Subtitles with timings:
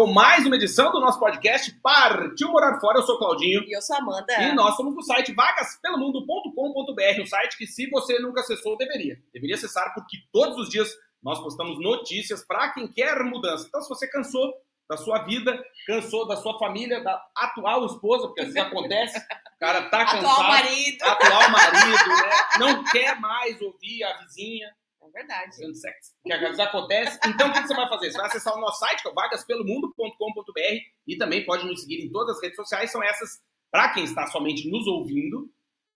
[0.00, 3.00] com mais uma edição do nosso podcast Partiu Morar Fora.
[3.00, 3.62] Eu sou o Claudinho.
[3.64, 4.32] E eu sou a Amanda.
[4.40, 9.18] E nós somos do site vagaspelomundo.com.br, um site que se você nunca acessou, deveria.
[9.30, 10.88] Deveria acessar porque todos os dias
[11.22, 13.66] nós postamos notícias para quem quer mudança.
[13.68, 14.50] Então, se você cansou
[14.88, 19.58] da sua vida, cansou da sua família, da atual esposa, porque às vezes acontece, o
[19.60, 20.24] cara tá cansado.
[20.24, 21.02] Atual marido.
[21.02, 22.30] Atual marido, né?
[22.58, 24.74] Não quer mais ouvir a vizinha.
[25.12, 25.54] Verdade.
[25.74, 26.14] Sexo.
[26.24, 27.18] Que acontece.
[27.26, 28.10] Então, o que você vai fazer?
[28.10, 30.60] Você vai acessar o nosso site, que é vagaspelomundo.com.br
[31.06, 32.90] e também pode nos seguir em todas as redes sociais.
[32.90, 35.48] São essas para quem está somente nos ouvindo,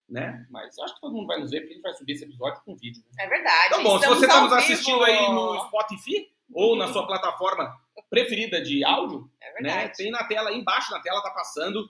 [0.08, 0.46] né?
[0.50, 2.24] Mas eu acho que todo mundo vai nos ver, porque a gente vai subir esse
[2.24, 3.02] episódio com vídeo.
[3.16, 3.24] Né?
[3.24, 3.66] É verdade.
[3.66, 5.04] Então, bom, se você está nos assistindo vivo.
[5.04, 7.74] aí no Spotify ou na sua plataforma
[8.10, 9.88] preferida de áudio, É né?
[9.88, 11.88] Tem na tela, embaixo na tela tá passando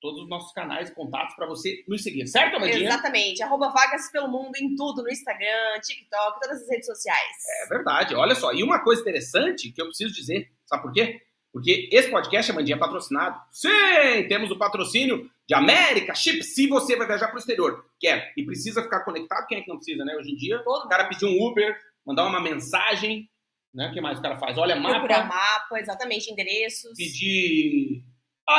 [0.00, 2.88] todos os nossos canais e contatos para você nos seguir, certo, Amandinha?
[2.88, 3.42] Exatamente.
[3.42, 7.36] Arroba Vagas pelo Mundo em tudo, no Instagram, TikTok, todas as redes sociais.
[7.64, 8.52] É verdade, olha só.
[8.52, 11.20] E uma coisa interessante que eu preciso dizer, sabe por quê?
[11.52, 13.40] Porque esse podcast, Amandinha, é patrocinado.
[13.50, 16.42] Sim, temos o patrocínio de América Chip.
[16.44, 19.68] Se você vai viajar para o exterior, quer e precisa ficar conectado, quem é que
[19.68, 20.14] não precisa, né?
[20.16, 23.28] Hoje em dia, Todo o cara pedir um Uber, mandar uma mensagem,
[23.74, 23.88] né?
[23.88, 24.56] O que mais o cara faz?
[24.58, 26.96] Olha, mapa, mapa, exatamente, endereços.
[26.96, 28.04] pedir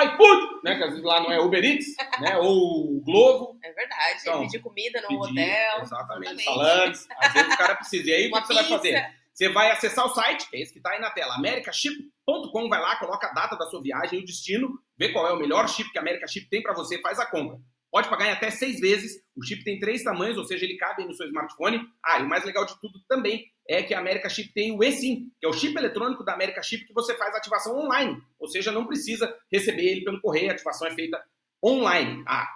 [0.06, 0.76] iFood, né?
[0.76, 1.88] Que às vezes lá não é Uber Eats,
[2.20, 2.38] né?
[2.38, 3.60] Ou Globo.
[3.64, 4.20] É verdade.
[4.22, 5.82] Então, pedir comida no pedir, hotel.
[5.82, 6.44] Exatamente.
[6.44, 7.08] Salantes.
[7.20, 8.10] Às vezes o cara precisa.
[8.10, 8.78] E aí, o que Uma que você vai pizza.
[8.78, 9.22] fazer?
[9.34, 12.82] Você vai acessar o site, que é esse que está aí na tela, americaship.com, vai
[12.82, 15.68] lá, coloca a data da sua viagem e o destino, vê qual é o melhor
[15.70, 17.58] chip que a America Chip tem para você, faz a compra.
[17.92, 21.04] Pode pagar em até seis vezes, o chip tem três tamanhos, ou seja, ele cabe
[21.04, 21.82] no seu smartphone.
[22.06, 24.82] Ah, e o mais legal de tudo também é que a America Chip tem o
[24.84, 28.48] eSIM, que é o chip eletrônico da America Chip que você faz ativação online, ou
[28.48, 31.22] seja, não precisa receber ele pelo correio, a ativação é feita
[31.64, 32.24] online.
[32.28, 32.48] Ah,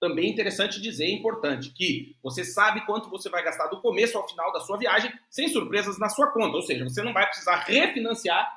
[0.00, 4.52] também interessante dizer, importante, que você sabe quanto você vai gastar do começo ao final
[4.52, 6.56] da sua viagem, sem surpresas na sua conta.
[6.56, 8.48] Ou seja, você não vai precisar refinanciar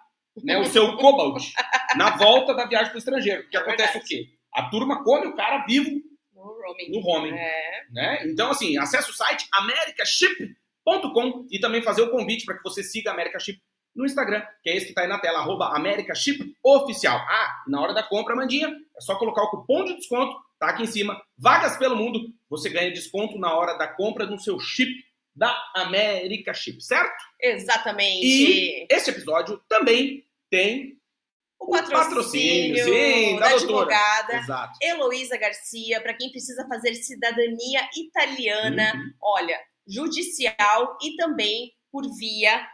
[0.44, 1.52] né, o seu Cobalt
[1.96, 3.44] na volta da viagem para o estrangeiro.
[3.44, 4.06] Porque É acontece verdade.
[4.06, 4.30] o quê?
[4.56, 6.02] A turma come o cara vivo
[6.54, 6.92] roaming.
[6.92, 7.38] no roaming.
[7.38, 7.86] É.
[7.92, 8.28] Né?
[8.28, 13.10] Então, assim, acesse o site americaship.com e também fazer o convite para que você siga
[13.10, 13.60] a America Chip
[13.96, 15.74] no Instagram, que é esse que está aí na tela, arroba
[16.64, 17.18] Oficial.
[17.18, 20.84] Ah, na hora da compra, Mandinha, é só colocar o cupom de desconto, tá aqui
[20.84, 22.20] em cima, Vagas pelo Mundo,
[22.50, 24.92] você ganha desconto na hora da compra no seu chip
[25.34, 27.24] da America Chip, certo?
[27.42, 28.26] Exatamente.
[28.26, 30.98] E este episódio também tem
[31.60, 34.78] o patrocínio, sim, da da advogada Exato.
[34.82, 39.14] Heloísa Garcia, para quem precisa fazer cidadania italiana, Uhum.
[39.22, 42.68] olha, judicial e também por via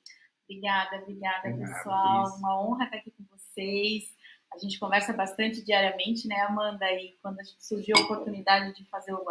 [0.49, 2.37] Obrigada, obrigada, Obrigado, pessoal.
[2.38, 4.13] Uma honra estar aqui com vocês.
[4.55, 6.87] A gente conversa bastante diariamente, né, Amanda?
[6.93, 9.25] E quando surgiu a oportunidade de fazer o,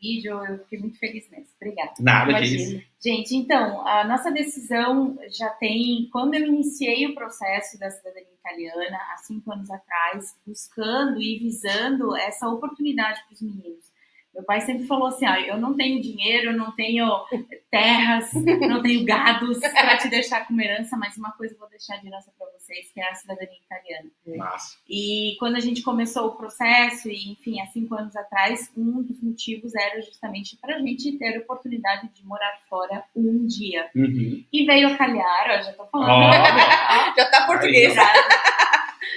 [0.00, 1.46] vídeo, eu fiquei muito feliz mesmo.
[1.60, 1.92] Obrigada.
[2.00, 2.82] Nada disso.
[3.02, 6.08] Gente, então, a nossa decisão já tem.
[6.12, 12.16] Quando eu iniciei o processo da cidadania italiana, há cinco anos atrás, buscando e visando
[12.16, 13.95] essa oportunidade para os meninos.
[14.36, 17.24] Meu pai sempre falou assim: ah, eu não tenho dinheiro, eu não tenho
[17.70, 18.30] terras,
[18.68, 22.06] não tenho gados para te deixar como herança, mas uma coisa eu vou deixar de
[22.06, 24.10] herança para você vocês, que é a cidadania italiana.
[24.36, 24.76] Massa.
[24.88, 29.22] E quando a gente começou o processo, e enfim, há cinco anos atrás, um dos
[29.22, 33.88] motivos era justamente para a gente ter a oportunidade de morar fora um dia.
[33.94, 34.44] Uhum.
[34.52, 36.10] E veio a calhar, ó, já tô falando.
[36.10, 36.30] Ó,
[37.16, 37.94] Já tá português.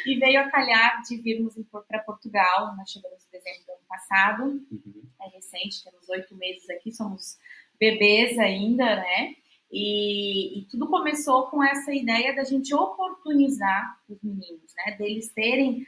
[0.06, 1.54] E veio a calhar de virmos
[1.88, 2.76] para Portugal.
[2.78, 5.04] Nós chegamos em dezembro do ano passado, Uhum.
[5.22, 7.38] é recente, temos oito meses aqui, somos
[7.80, 9.36] bebês ainda, né?
[9.72, 14.96] E, e tudo começou com essa ideia da gente oportunizar os meninos, né?
[14.98, 15.86] Deles terem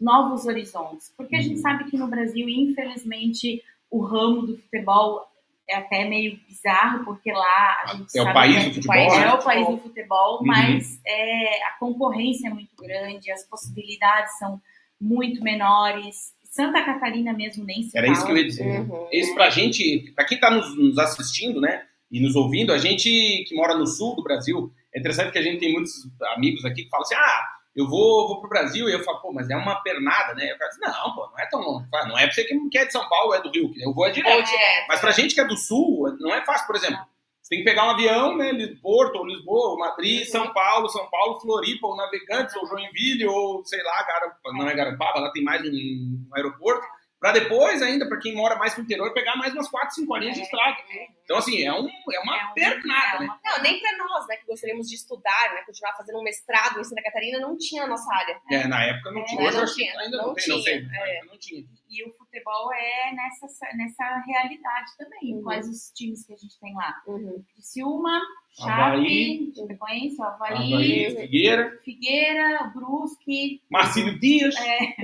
[0.00, 1.12] novos horizontes.
[1.16, 1.62] Porque a gente Uhum.
[1.62, 5.26] sabe que no Brasil, infelizmente, o ramo do futebol
[5.68, 8.96] é até meio bizarro, porque lá a gente É o sabe país que do futebol,
[8.96, 9.32] é né?
[9.34, 10.46] o país do futebol, Uhum.
[10.46, 14.60] mas é, a concorrência é muito grande, as possibilidades são
[15.00, 16.32] muito menores.
[16.44, 18.16] Santa Catarina mesmo nem se Era fala.
[18.18, 18.80] isso que eu ia dizer.
[18.80, 19.08] Uhum.
[19.12, 23.08] Isso pra gente, pra quem tá nos, nos assistindo, né, e nos ouvindo, a gente
[23.46, 25.92] que mora no sul do Brasil, é interessante que a gente tem muitos
[26.34, 27.42] amigos aqui que falam assim, ah,
[27.78, 30.50] eu vou, vou pro Brasil, e eu falo, pô, mas é uma pernada, né?
[30.52, 31.88] Eu falo assim, não, pô, não é tão longe.
[31.90, 33.92] Fala, Não é pra você que é de São Paulo, é do Rio, que eu
[33.94, 34.44] vou é direto.
[34.46, 34.86] direto.
[34.88, 36.98] Mas pra gente que é do sul, não é fácil, por exemplo.
[37.40, 38.52] Você tem que pegar um avião, né?
[38.82, 40.26] Porto, ou Lisboa, ou Madrid.
[40.26, 44.74] São Paulo, São Paulo, Floripa, ou Navegantes, ou Joinville, ou sei lá, Gara- não é
[44.74, 46.86] Garapaba, lá tem mais um aeroporto.
[47.20, 50.34] Pra depois, ainda, pra quem mora mais no interior, pegar mais umas 4, 5 horinhas
[50.36, 50.44] de É.
[50.44, 50.76] estrada.
[51.24, 53.28] Então, assim, é, um, é uma É um- pernada, é né?
[53.44, 56.84] Não, nem para nós, né, que gostaríamos de estudar, né, continuar fazendo um mestrado em
[56.84, 58.40] Santa Catarina, não tinha na nossa área.
[58.50, 59.40] É, na época não É, tinha.
[59.40, 60.78] não Hoje que tinha, ainda não, não tem, não sei.
[60.80, 61.16] tinha, é.
[61.16, 61.64] época não tinha.
[61.90, 63.46] E o futebol é nessa,
[63.76, 65.34] nessa realidade também.
[65.36, 65.42] Uhum.
[65.42, 66.94] Quais os times que a gente tem lá?
[67.06, 67.42] Uhum.
[67.54, 68.20] Criciúma.
[68.50, 73.62] Chape, Chapecoense, Havaí, Havaí, Figueira, Figueira, Brusque.
[73.70, 74.94] Marcílio Dias, É,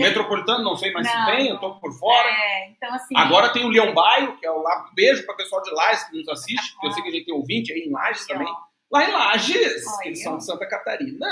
[0.00, 2.28] Metropolitano, não sei mais Não, se tem, eu tô por fora.
[2.28, 3.14] é, então, assim.
[3.16, 4.90] Agora tem o Leão Baio, que é o lá.
[4.94, 7.26] Beijo para o pessoal de Lages que nos assiste, porque eu sei que a gente
[7.26, 8.52] tem ouvinte aí em Lages também.
[8.90, 9.98] Lá em Lages, Olha.
[10.02, 11.26] que eles são de Santa Catarina.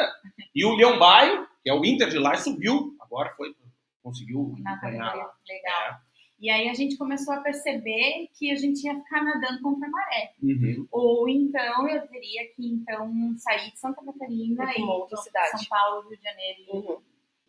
[0.55, 2.95] E o Leão Baio, que é o Inter de Lages, subiu.
[3.01, 3.55] Agora foi,
[4.05, 5.15] conseguiu na ganhar
[5.49, 5.99] legal.
[6.41, 9.91] E aí a gente começou a perceber que a gente ia ficar nadando contra a
[9.91, 10.33] maré.
[10.43, 10.87] Uhum.
[10.93, 15.51] Ou então eu teria que então sair de Santa Catarina e uma outra cidade.
[15.53, 16.61] São Paulo, Rio de Janeiro.
[16.61, 16.99] e- Uhum.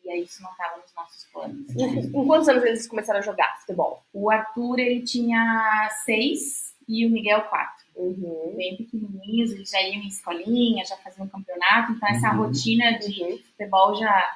[0.05, 1.67] E aí isso não estava nos nossos planos.
[1.75, 4.03] Em quantos anos eles começaram a jogar futebol?
[4.13, 7.83] O Arthur ele tinha seis e o Miguel quatro.
[7.95, 8.53] Uhum.
[8.55, 12.45] Bem pequenininhos, eles já iam em escolinha, já faziam campeonato, então essa Uhum.
[12.45, 13.37] rotina de Uhum.
[13.39, 14.31] futebol já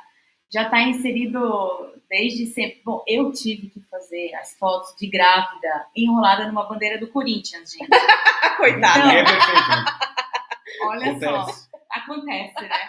[0.51, 2.81] já está inserido desde sempre.
[2.83, 7.87] Bom, eu tive que fazer as fotos de grávida enrolada numa bandeira do Corinthians, gente.
[8.57, 8.99] Coitado.
[8.99, 9.69] Então, É perfeito.
[9.69, 9.85] né?
[10.83, 11.69] Olha só, Acontece.
[11.89, 12.79] acontece, né?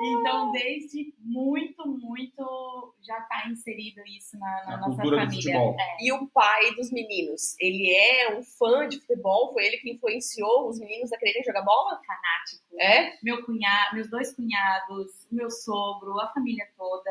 [0.00, 5.52] Então, desde muito, muito já está inserido isso na, na Na nossa cultura do família.
[5.52, 5.76] futebol.
[5.78, 5.96] É.
[6.00, 9.52] E o pai dos meninos, ele é um fã de futebol?
[9.52, 12.00] Foi ele que influenciou os meninos a quererem jogar bola?
[12.06, 12.64] fanático.
[12.80, 13.18] É?
[13.22, 17.10] Meu cunhado, meus dois cunhados, meu sogro, a família toda.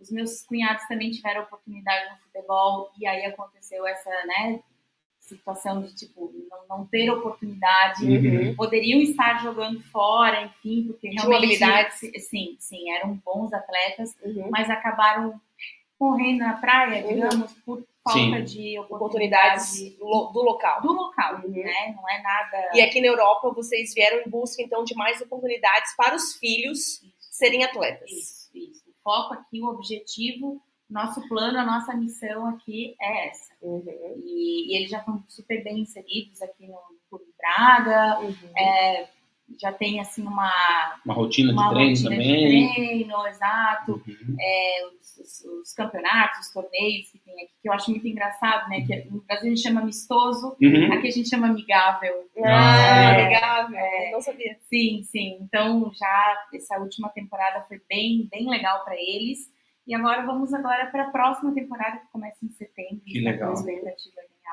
[0.00, 4.60] Os meus cunhados também tiveram oportunidade no futebol e aí aconteceu essa, né,
[5.28, 6.32] situação de tipo
[6.68, 8.04] não, não ter oportunidade.
[8.04, 8.54] Uhum.
[8.56, 11.56] Poderiam estar jogando fora, enfim, porque realmente
[12.20, 14.48] sim, sim, eram bons atletas, Uhum.
[14.50, 15.40] mas acabaram
[15.98, 17.14] correndo na praia, Uhum.
[17.14, 18.44] digamos, por falta Sim.
[18.44, 20.80] de Oportunidades oportunidade lo- do local.
[20.80, 21.50] do local, Uhum.
[21.50, 21.94] né?
[21.96, 25.94] Não é nada E aqui na Europa, vocês vieram em busca, então, de mais oportunidades
[25.96, 28.10] para os filhos serem atletas.
[28.10, 28.84] Isso, isso.
[28.88, 33.52] O foco aqui, o objetivo, nosso plano, a nossa missão aqui é essa.
[33.62, 33.84] Uhum.
[34.24, 36.78] E, e eles já estão super bem inseridos aqui no
[37.10, 38.34] Clube Braga, Uhum.
[39.60, 40.52] já tem assim uma,
[41.04, 42.68] Uma rotina uma de treino rotina também.
[42.68, 43.92] de treino, exato.
[44.06, 44.36] Uhum.
[44.38, 48.68] É, os, os- os campeonatos, os torneios que tem aqui, que eu acho muito engraçado,
[48.68, 48.82] né?
[48.86, 50.92] Que no Brasil a gente chama amistoso, Uhum.
[50.92, 52.28] aqui a gente chama amigável.
[52.44, 53.24] Ah, É.
[53.24, 53.74] legal.
[53.74, 54.10] É.
[54.12, 54.56] Não sabia.
[54.68, 55.38] Sim, sim.
[55.40, 59.50] Então já essa última temporada foi bem, bem legal para eles.
[59.88, 63.00] E agora vamos agora para a próxima temporada que começa em setembro.
[63.06, 63.54] Que tá legal.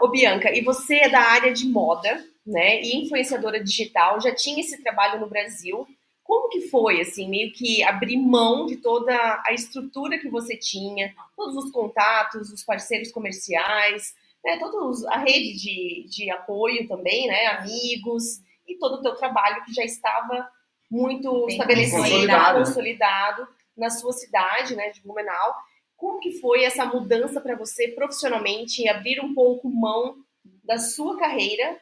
[0.01, 0.07] Ô.
[0.07, 2.81] Bianca, e você é da área de moda, né?
[2.81, 5.85] E influenciadora digital, já tinha esse trabalho no Brasil.
[6.23, 9.13] Como que foi, assim, meio que abrir mão de toda
[9.45, 14.57] a estrutura que você tinha, todos os contatos, os parceiros comerciais, né?
[14.57, 17.47] Toda a rede de, de apoio também, né?
[17.47, 20.49] Amigos, e todo o teu trabalho que já estava
[20.89, 22.65] muito Bem estabelecido, consolidado, né?
[22.65, 24.89] consolidado na sua cidade, né?
[24.89, 25.53] De Blumenau.
[25.97, 30.15] Como que foi essa mudança para você profissionalmente e abrir um pouco mão
[30.63, 31.79] da sua carreira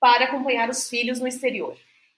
[0.00, 1.76] para acompanhar os filhos no exterior?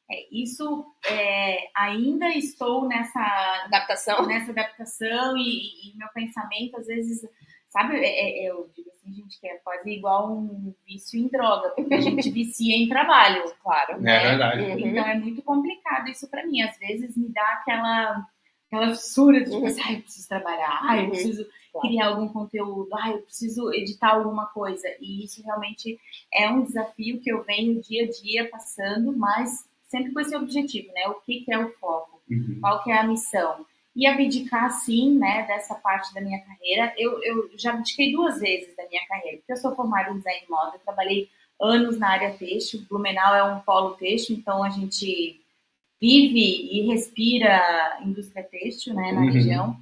[0.08, 3.20] É, isso é, ainda estou nessa,
[3.64, 4.24] Adaptação?
[4.26, 7.28] nessa adaptação e, e- meu pensamento às vezes,
[7.68, 11.70] sabe, é- é- eu digo assim, gente, que é quase igual um vício em droga,
[11.70, 13.52] porque a gente vicia em trabalho.
[13.60, 14.00] Claro.
[14.00, 14.16] né?
[14.16, 14.62] É verdade.
[14.62, 14.78] Uhum.
[14.78, 16.62] Então é muito complicado isso pra mim.
[16.62, 18.24] Às vezes me dá aquela,
[18.66, 19.66] aquela fissura de tipo, Uhum.
[19.66, 21.10] assim, ai, eu preciso trabalhar, ai, eu Uhum.
[21.10, 21.88] preciso Claro.
[21.88, 24.88] criar algum conteúdo, ai, eu preciso editar alguma coisa.
[25.00, 25.98] E isso realmente
[26.32, 30.92] é um desafio que eu venho dia a dia passando, mas sempre com esse objetivo,
[30.92, 31.06] né?
[31.08, 32.16] O que, que é o foco?
[32.28, 32.58] Uhum.
[32.60, 33.64] qual que é a missão.
[33.94, 36.92] E abdicar, sim, né, dessa parte da minha carreira.
[36.98, 40.40] Eu, eu já abdiquei duas vezes da minha carreira, porque eu sou formada em design
[40.40, 41.28] de moda, trabalhei
[41.60, 45.40] anos na área têxtil, Blumenau é um polo têxtil, então a gente
[46.00, 49.30] vive e respira indústria têxtil, né, na Uhum.
[49.32, 49.76] região.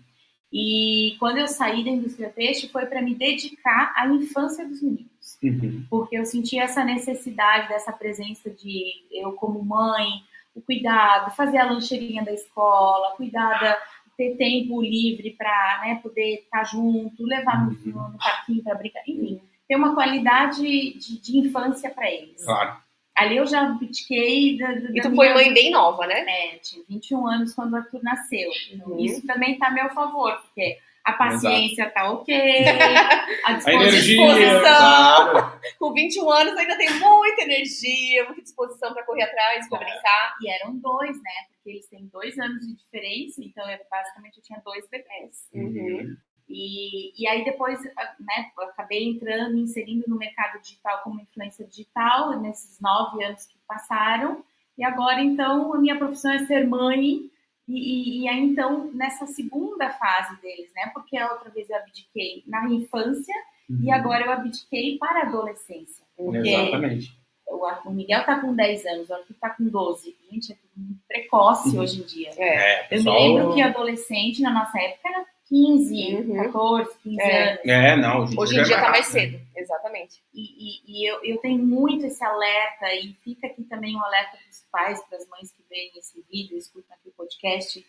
[0.52, 5.38] E quando eu saí da indústria têxtil foi para me dedicar à infância dos meninos
[5.42, 5.85] Uhum.
[5.90, 10.06] porque eu senti essa necessidade dessa presença de eu como mãe,
[10.54, 13.78] o cuidado, fazer a lancheirinha da escola, cuidar da,
[14.16, 17.92] ter tempo livre para né, poder estar junto, levar no, Uhum.
[17.92, 22.44] no, no parquinho para brincar, enfim, ter uma qualidade de, de infância para eles.
[22.44, 22.76] Claro.
[23.16, 26.25] Ali eu já abdiquei da, da E tu foi mãe bem nova, né?
[26.28, 28.50] é, tinha 21 anos quando o Arthur nasceu.
[28.73, 28.99] Então, Uhum.
[29.04, 32.35] isso também tá a meu favor, porque a paciência tá ok, a
[33.44, 34.61] A disposição energia, disposição.
[34.62, 35.61] claro.
[35.78, 39.85] Com 21 anos ainda tem muita energia, muita disposição pra correr atrás, pra É.
[39.85, 40.35] brincar.
[40.42, 41.30] E eram dois, né?
[41.52, 45.47] Porque eles têm dois anos de diferença, então eu, basicamente eu tinha dois bebês.
[45.54, 46.16] Uhum.
[46.48, 51.66] E, e aí depois, né, eu acabei entrando, me inserindo no mercado digital como influência
[51.66, 54.44] digital, nesses nove anos que passaram.
[54.76, 57.30] E agora, então, a minha profissão é ser mãe.
[57.66, 60.90] E, e, e aí, então, nessa segunda fase deles, né?
[60.92, 63.34] Porque a outra vez eu abdiquei na infância
[63.82, 66.04] e agora eu abdiquei para a adolescência.
[66.18, 67.10] Exatamente.
[67.46, 70.14] o, o Miguel tá com 10 anos, o Arthur tá com 12.
[70.30, 71.82] Gente, é tudo muito precoce Uhum.
[71.82, 72.30] hoje em dia.
[72.36, 72.44] É.
[72.48, 73.16] É, Eu me pessoal.
[73.18, 76.36] lembro que adolescente na nossa época era 15, Uhum.
[76.42, 77.50] 14, 15 É.
[77.52, 77.60] anos.
[77.66, 78.22] É, não.
[78.24, 79.38] Hoje, Hoje em dia é tá mais rápido, né?
[79.38, 79.46] cedo.
[79.56, 80.22] Exatamente.
[80.32, 84.36] E, e- e eu, eu tenho muito esse alerta, e fica aqui também um alerta
[84.38, 87.84] para os pais, para as mães que veem esse vídeo, escutam aqui o podcast.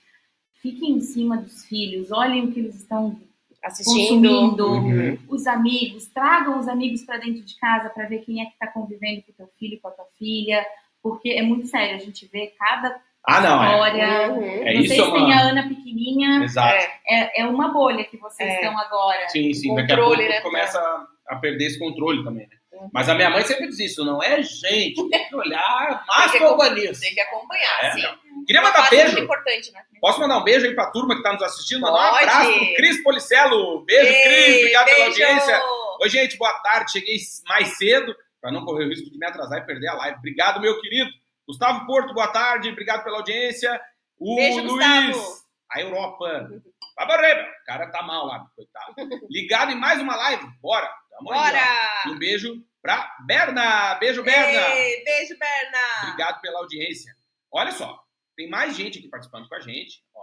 [0.62, 3.20] Fiquem em cima dos filhos, olhem o que eles estão
[3.64, 4.30] Assistindo.
[4.30, 5.18] consumindo, Uhum.
[5.30, 8.68] os amigos, tragam os amigos para dentro de casa para ver quem é que está
[8.68, 10.66] convivendo com o teu filho, com a tua filha,
[11.02, 13.64] porque é muito sério, a gente vê cada Ah, não.
[13.64, 13.68] É.
[13.68, 14.32] história.
[14.32, 14.44] Uhum.
[14.68, 15.34] É vocês isso, têm mano.
[15.34, 16.76] a Ana pequenininha, Exato.
[16.76, 16.90] É.
[17.10, 18.56] é, é uma bolha que vocês É.
[18.56, 19.28] estão agora.
[19.30, 19.74] Sim, sim.
[19.76, 20.42] Daqui a Controle, pouco né?
[20.42, 22.56] começa a, a perder esse controle também, né?
[22.74, 22.90] Uhum.
[22.94, 26.42] Mas a minha mãe sempre diz isso, não é gente, tem que olhar mais Tem
[26.42, 27.02] que pra nisso.
[27.02, 28.02] Tem que acompanhar, É, sim.
[28.02, 28.46] não.
[28.46, 29.20] Queria mandar fase beijo.
[29.20, 29.82] importante, né?
[30.02, 31.82] Posso mandar um beijo aí pra turma que tá nos assistindo?
[31.82, 33.86] Mandar um abraço pro Cris Policelo.
[33.86, 34.58] Beijo, Ei, Cris.
[34.60, 35.10] Obrigado pela beijo!
[35.24, 35.62] audiência.
[36.02, 36.92] Oi, gente, boa tarde.
[36.92, 37.16] Cheguei
[37.48, 40.18] mais cedo para não correr o risco de me atrasar e perder a live.
[40.18, 41.10] Obrigado, meu querido.
[41.48, 42.70] Gustavo Porto, boa tarde.
[42.70, 43.80] Obrigado pela audiência.
[44.18, 44.72] O Beijo, Luiz,
[45.16, 45.44] Gustavo.
[45.72, 46.48] a Europa.
[46.50, 46.58] Meu.
[46.60, 48.96] O cara tá mal lá, coitado.
[49.30, 50.48] Ligado em mais uma live.
[50.62, 50.88] Bora.
[51.10, 51.44] Tamo aí, ó.
[51.44, 52.20] E um Bora!
[52.20, 53.96] beijo pra Berna.
[53.96, 54.76] Beijo, Berna.
[54.76, 55.78] Ei, beijo, Berna!
[56.04, 57.14] Obrigado pela audiência.
[57.52, 58.02] Olha só,
[58.36, 60.04] tem mais gente aqui participando com a gente.
[60.14, 60.22] Ó,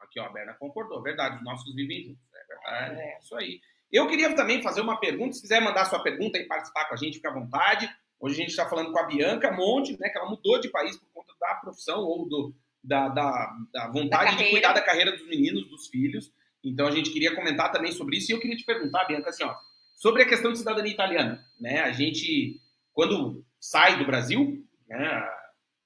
[0.00, 1.02] aqui, ó, a Berna concordou.
[1.02, 2.22] Verdade, os nossos vivem juntos.
[2.34, 3.14] É verdade, É.
[3.14, 3.60] é isso aí.
[3.90, 5.34] Eu queria também fazer uma pergunta.
[5.34, 7.88] Se quiser mandar sua pergunta e participar com a gente, fica à vontade.
[8.20, 10.08] Hoje a gente está falando com a Bianca Monte, né?
[10.08, 14.36] Que ela mudou de país por conta da profissão ou do, da, da, da vontade
[14.36, 16.32] Da de cuidar da carreira dos meninos, dos filhos.
[16.64, 18.30] Então a gente queria comentar também sobre isso.
[18.30, 19.54] E eu queria te perguntar, Bianca, assim, ó,
[19.94, 21.44] sobre a questão de cidadania italiana.
[21.60, 21.80] Né?
[21.80, 22.60] A gente,
[22.92, 25.28] quando sai do Brasil, né?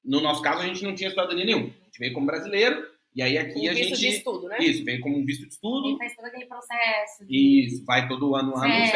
[0.04, 1.68] No nosso caso, a gente não tinha cidadania nenhuma.
[1.68, 3.98] A gente veio como brasileiro, e aí aqui Com a visto gente.
[4.00, 4.58] de estudo, né?
[4.58, 5.82] Isso, veio como um visto de estudo.
[5.88, 7.26] Quem faz todo aquele processo.
[7.26, 8.92] de- Isso, vai todo ano lá no CF,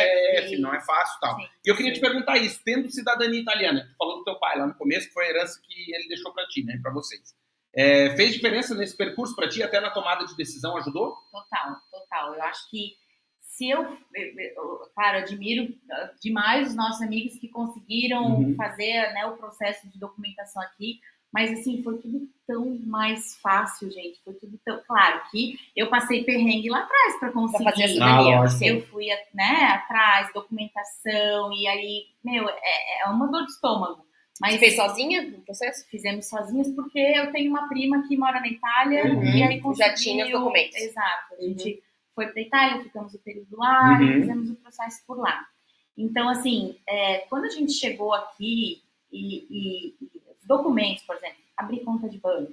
[0.46, 1.36] CF, não é fácil e tal.
[1.36, 2.00] Sim, E eu queria sim.
[2.00, 5.14] te perguntar isso, tendo cidadania italiana, tu falou do teu pai lá no começo, que
[5.14, 7.34] foi a herança que ele deixou pra ti, né, pra vocês.
[7.74, 11.14] É, fez diferença nesse percurso pra ti, até na tomada de decisão ajudou?
[11.30, 12.34] Total, total.
[12.34, 12.94] Eu acho que
[13.42, 18.54] se eu, eu- eu- claro, admiro ah, demais os nossos amigos que conseguiram Uhum.
[18.54, 21.00] fazer né, o processo de documentação aqui,
[21.32, 24.18] mas assim, foi tudo tão mais fácil, gente.
[24.24, 24.80] Foi tudo tão.
[24.86, 27.64] Claro que eu passei perrengue lá atrás para conseguir.
[27.64, 28.02] Pra fazer.
[28.02, 34.04] Ah, eu fui né, atrás, documentação, e aí, meu, é, é uma dor de estômago.
[34.40, 35.86] Mas Você fez sozinha no processo?
[35.88, 39.24] fizemos sozinhas porque eu tenho uma prima que mora na Itália Uhum.
[39.24, 39.94] e aí Já conseguiu...
[39.94, 40.76] tinha os documentos.
[40.76, 41.34] Exato.
[41.38, 41.82] A gente
[42.14, 44.02] foi para Itália, ficamos o período lá Uhum.
[44.10, 45.42] e fizemos o processo por lá.
[45.96, 50.15] Então, assim, é, quando a gente chegou aqui e, e- e
[50.46, 52.52] documentos, por exemplo, abrir conta de banco,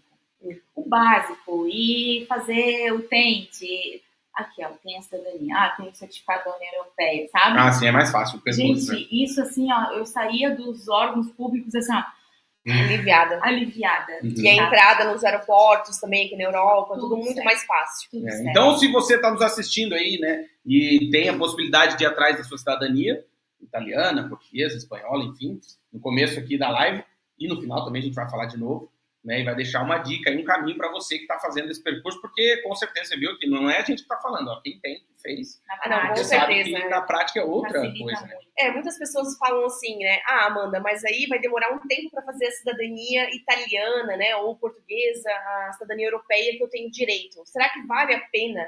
[0.76, 4.02] o básico e fazer o tente...
[4.36, 5.56] Aqui, ó, tem a cidadania.
[5.56, 7.56] Ah, tem o certificado da União Europeia, sabe?
[7.60, 8.98] Ah, sim, é mais fácil o percurso, né?
[8.98, 12.02] Gente, isso assim, ó, eu saía dos órgãos públicos assim, ó,
[12.68, 13.40] Aliviada.
[13.44, 14.12] aliviada.
[14.24, 14.34] Uhum.
[14.36, 17.46] E a entrada nos aeroportos também, aqui na Europa, tudo, Tudo muito certo.
[17.46, 18.10] mais fácil.
[18.10, 18.50] Tudo É, certo.
[18.50, 22.36] Então, se você está nos assistindo aí, né, e tem a possibilidade de ir atrás
[22.36, 23.24] da sua cidadania,
[23.62, 25.60] italiana, portuguesa, espanhola, enfim,
[25.92, 27.04] no começo aqui da live
[27.40, 28.92] e no final também a gente vai falar de novo
[29.24, 31.82] né, e vai deixar uma dica e um caminho para você que está fazendo esse
[31.82, 34.60] percurso, porque com certeza você viu que não é a gente que está falando, ó,
[34.62, 38.26] quem tem, que fez, ah, não, com certeza, que na prática é outra coisa.
[38.26, 38.38] Né?
[38.58, 42.22] É, muitas pessoas falam assim, né, ah, Amanda, mas aí vai demorar um tempo para
[42.24, 47.42] fazer a cidadania italiana, né, ou portuguesa, a cidadania europeia que eu tenho direito.
[47.46, 48.68] Será que vale a pena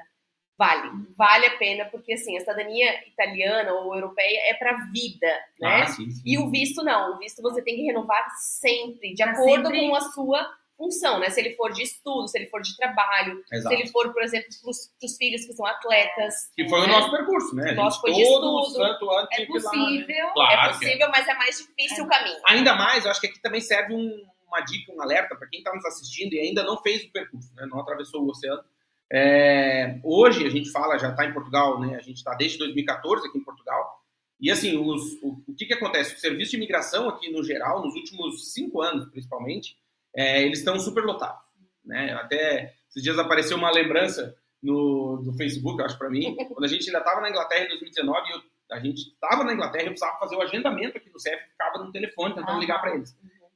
[0.58, 5.28] Vale, vale a pena, porque assim, a cidadania italiana ou europeia é para vida,
[5.60, 5.82] né?
[5.84, 6.22] Ah, sim, sim.
[6.26, 9.90] E o visto não, o visto você tem que renovar sempre, de acordo sempre...
[9.90, 11.30] com a sua função, né?
[11.30, 13.76] Se ele for de estudo, se ele for de trabalho, Exato.
[13.76, 16.52] se ele for, por exemplo, para os filhos que são atletas.
[16.56, 16.86] Que foi né?
[16.86, 17.72] o nosso percurso, né?
[17.72, 18.66] O nosso foi de estudo.
[18.72, 20.32] Santo ano é possível, lá, né?
[20.34, 21.10] claro é possível, é.
[21.10, 22.08] mas é mais difícil é.
[22.08, 22.40] o caminho.
[22.46, 25.60] Ainda mais, eu acho que aqui também serve um, uma dica, um alerta para quem
[25.60, 27.66] está nos assistindo e ainda não fez o percurso, né?
[27.70, 28.64] Não atravessou o oceano
[29.11, 31.96] é, hoje a gente fala, já está em Portugal, né?
[31.96, 34.01] A gente está desde 2014 aqui em Portugal.
[34.39, 36.15] E assim, os, o, o que, que acontece?
[36.15, 39.77] O serviço de imigração aqui no geral, nos últimos cinco anos principalmente,
[40.15, 41.44] é, eles estão super lotados.
[41.83, 42.13] Né?
[42.13, 46.87] Até esses dias apareceu uma lembrança no, no Facebook, acho para mim, quando a gente
[46.87, 48.41] ainda estava na Inglaterra em 2019, eu,
[48.72, 51.91] a gente estava na Inglaterra, eu precisava fazer o agendamento aqui no CEF, ficava no
[51.91, 53.15] telefone tentando ah, ligar para eles.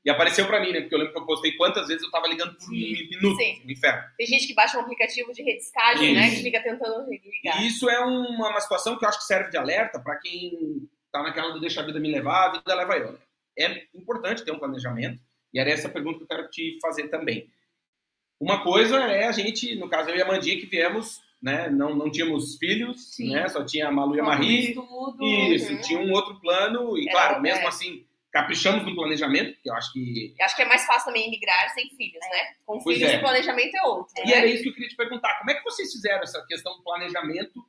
[0.10, 0.82] E apareceu para mim, né?
[0.82, 3.08] Porque eu lembro que eu postei quantas vezes eu tava ligando por Sim.
[3.12, 3.62] minutos Sim.
[3.63, 4.02] no inferno.
[4.17, 6.32] Tem gente que baixa um aplicativo de redescagem, né?
[6.32, 7.62] Que fica tentando ligar.
[7.62, 10.89] E isso é uma, uma situação que eu acho que serve de alerta para quem
[11.12, 13.12] tá naquela do deixa a vida me levar, a vida leva eu.
[13.12, 13.19] Né?
[13.60, 15.22] É importante ter um planejamento.
[15.54, 17.48] E era essa pergunta que eu quero te fazer também.
[18.39, 21.69] Uma coisa é a gente, no caso eu e a Mandinha, que viemos, né?
[21.69, 23.34] Não, não tínhamos filhos, Sim.
[23.34, 23.48] né?
[23.48, 24.72] Só tinha a Malu e a Marie.
[25.54, 25.82] Isso, uhum.
[25.82, 26.98] tinha um outro plano.
[26.98, 27.67] E, claro, mesmo é.
[27.67, 30.36] assim caprichamos no planejamento, que eu acho que.
[30.38, 32.56] Eu acho que é mais fácil também emigrar sem filhos, né?
[32.65, 33.18] Com pois filhos é.
[33.18, 34.13] o planejamento é outro.
[34.18, 34.34] E né?
[34.34, 35.38] era isso que eu queria te perguntar.
[35.39, 37.65] Como é que vocês fizeram essa questão do planejamento?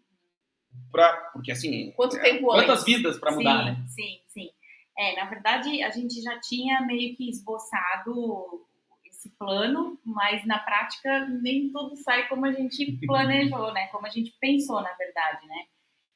[0.93, 1.93] Pra, porque assim.
[1.93, 2.85] Quanto é, tempo Quantas antes?
[2.85, 3.85] vidas para mudar, sim, né?
[3.89, 4.51] Sim, sim.
[4.99, 8.67] É, na verdade, a gente já tinha meio que esboçado
[9.07, 13.87] esse plano, mas na prática nem tudo sai como a gente planejou, né?
[13.89, 15.65] Como a gente pensou, na verdade, né?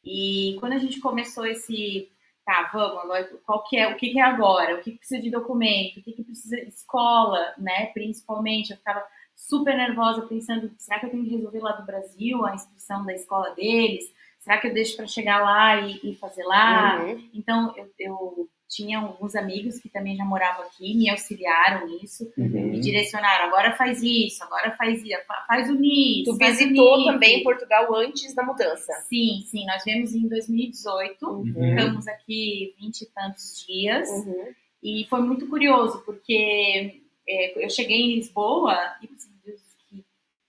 [0.04, 2.10] E quando a gente começou esse
[2.44, 5.20] tá, vamos, agora, qual que é, o que, que é agora, o que, que precisa
[5.20, 9.04] de documento, o que, que precisa de escola, né, principalmente, eu ficava
[9.34, 13.14] super nervosa pensando, será que eu tenho que resolver lá do Brasil a inscrição da
[13.14, 14.12] escola deles?
[14.38, 17.02] Será que eu deixo para chegar lá e, e fazer lá?
[17.02, 17.30] Uhum.
[17.32, 22.48] Então, eu, eu tinha alguns amigos que também já moravam aqui, me auxiliaram nisso, uhum.
[22.48, 23.46] me direcionaram.
[23.46, 25.12] Agora faz isso, agora faz isso,
[25.46, 26.24] faz o NIS.
[26.24, 28.92] Tu visitou também Portugal antes da mudança?
[29.08, 29.64] Sim, sim.
[29.66, 31.44] Nós viemos em 2018, uhum.
[31.44, 34.08] ficamos aqui vinte e tantos dias.
[34.08, 34.52] Uhum.
[34.82, 39.08] E foi muito curioso, porque é, eu cheguei em Lisboa e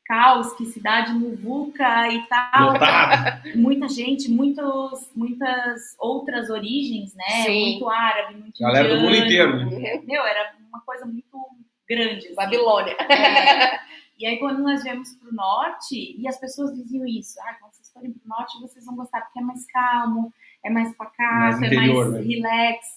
[0.05, 2.73] caos, que cidade muvuca e tal.
[3.55, 7.43] Muita gente, muitos, muitas outras origens, né?
[7.45, 7.71] Sim.
[7.71, 9.01] Muito árabe, muito Galera indiano.
[9.01, 9.65] do mundo inteiro.
[9.65, 10.01] Né?
[10.05, 11.37] Meu, era uma coisa muito
[11.89, 12.27] grande.
[12.27, 12.35] Assim.
[12.35, 12.95] Babilônia.
[13.09, 13.95] É.
[14.17, 17.73] E aí, quando nós viemos para o norte, e as pessoas diziam isso, ah, quando
[17.73, 21.59] vocês forem para o norte, vocês vão gostar, porque é mais calmo, é mais pacato,
[21.59, 22.35] mais interior, é mais né?
[22.35, 22.87] relax.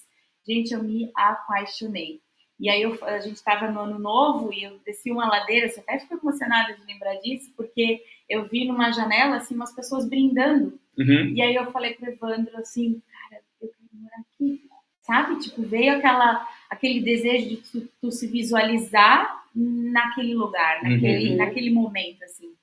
[0.47, 2.21] Gente, eu me apaixonei.
[2.59, 5.79] E aí eu, a gente estava no ano novo e eu desci uma ladeira, você
[5.79, 10.77] até ficou emocionada de lembrar disso, porque eu vi numa janela assim umas pessoas brindando.
[10.97, 11.33] Uhum.
[11.33, 14.61] E aí eu falei pro Evandro assim, cara, eu quero morar aqui.
[15.01, 15.39] Sabe?
[15.39, 21.37] Tipo, veio aquela, aquele desejo de tu, tu se visualizar naquele lugar, naquele, uhum.
[21.37, 22.53] naquele momento, assim.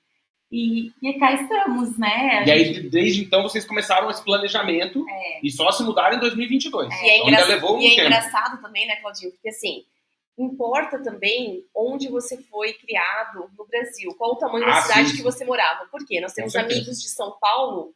[0.49, 2.45] E, e cá estamos, né?
[2.47, 5.39] e aí, desde então, vocês começaram esse planejamento é.
[5.43, 6.89] e só se mudaram em 2022.
[6.89, 7.05] É.
[7.05, 7.45] E é, engra...
[7.45, 9.31] levou um e é engraçado também, né, Claudinho?
[9.31, 9.83] Porque assim,
[10.37, 15.17] importa também onde você foi criado no Brasil, qual o tamanho ah, da cidade sim.
[15.17, 15.85] que você morava.
[15.87, 16.21] Por quê?
[16.21, 17.93] Nós temos amigos de São Paulo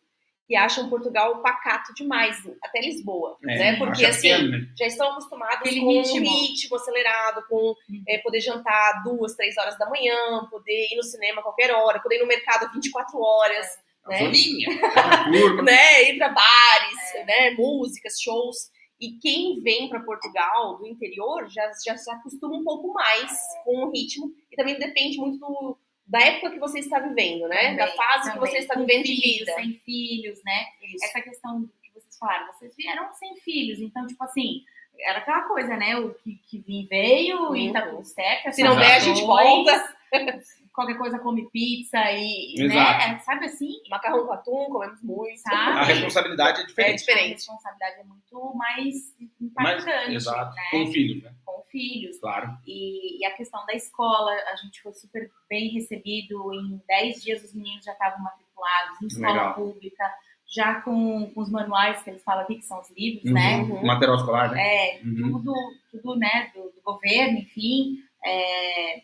[0.52, 3.78] que acham Portugal pacato demais, até Lisboa, é, né?
[3.78, 4.68] Porque assim, né?
[4.78, 6.28] já estão acostumados Aquele com ritmo.
[6.28, 8.04] um ritmo acelerado, com hum.
[8.06, 10.14] é, poder jantar duas, três horas da manhã,
[10.50, 13.66] poder ir no cinema a qualquer hora, poder ir no mercado 24 horas.
[14.10, 14.24] É.
[14.24, 14.32] Né?
[15.64, 16.10] né?
[16.10, 17.24] Ir para bares, é.
[17.24, 17.52] né?
[17.52, 18.70] músicas, shows.
[19.00, 23.64] E quem vem para Portugal do interior já, já se acostuma um pouco mais é.
[23.64, 25.78] com o ritmo e também depende muito do,
[26.12, 27.62] da época que você está vivendo, né?
[27.62, 28.44] Também, da fase também.
[28.44, 29.54] que você está vivendo de vida.
[29.56, 30.66] Sem filhos, né?
[30.84, 31.06] Isso.
[31.06, 34.62] Essa questão que vocês falaram, vocês vieram sem filhos, então, tipo assim,
[35.00, 35.98] era aquela coisa, né?
[35.98, 37.56] O que, que vim veio uhum.
[37.56, 38.52] e tá tudo certo.
[38.52, 39.96] Se não der, a gente volta.
[40.74, 42.66] Qualquer coisa come pizza e, né?
[42.66, 43.08] Exato.
[43.08, 43.20] né?
[43.20, 43.72] Sabe assim?
[43.90, 45.38] Macarrão com atum, comemos muito.
[45.38, 45.80] Sabe?
[45.80, 46.94] A responsabilidade é diferente.
[46.94, 47.32] É diferente.
[47.32, 48.96] A responsabilidade é muito mais
[49.40, 49.86] impactante.
[49.86, 50.56] Mais, exato.
[50.56, 50.64] Né?
[50.72, 51.34] Com filhos, né?
[51.72, 52.20] Filhos.
[52.20, 52.58] Claro.
[52.68, 56.54] E, e, a questão da escola, a gente foi super bem recebido.
[56.54, 59.54] Em 10 dias os meninos já estavam matriculados em escola Legal.
[59.56, 60.14] pública
[60.54, 63.34] já com, com, os manuais que eles falam aqui, que são os livros, uhum.
[63.34, 63.58] né?
[63.62, 63.86] Uhum.
[63.86, 64.62] Material escolar, né?
[64.62, 65.32] É, uhum.
[65.32, 65.54] tudo,
[65.90, 68.00] tudo, né, do, do governo, enfim.
[68.24, 69.02] É,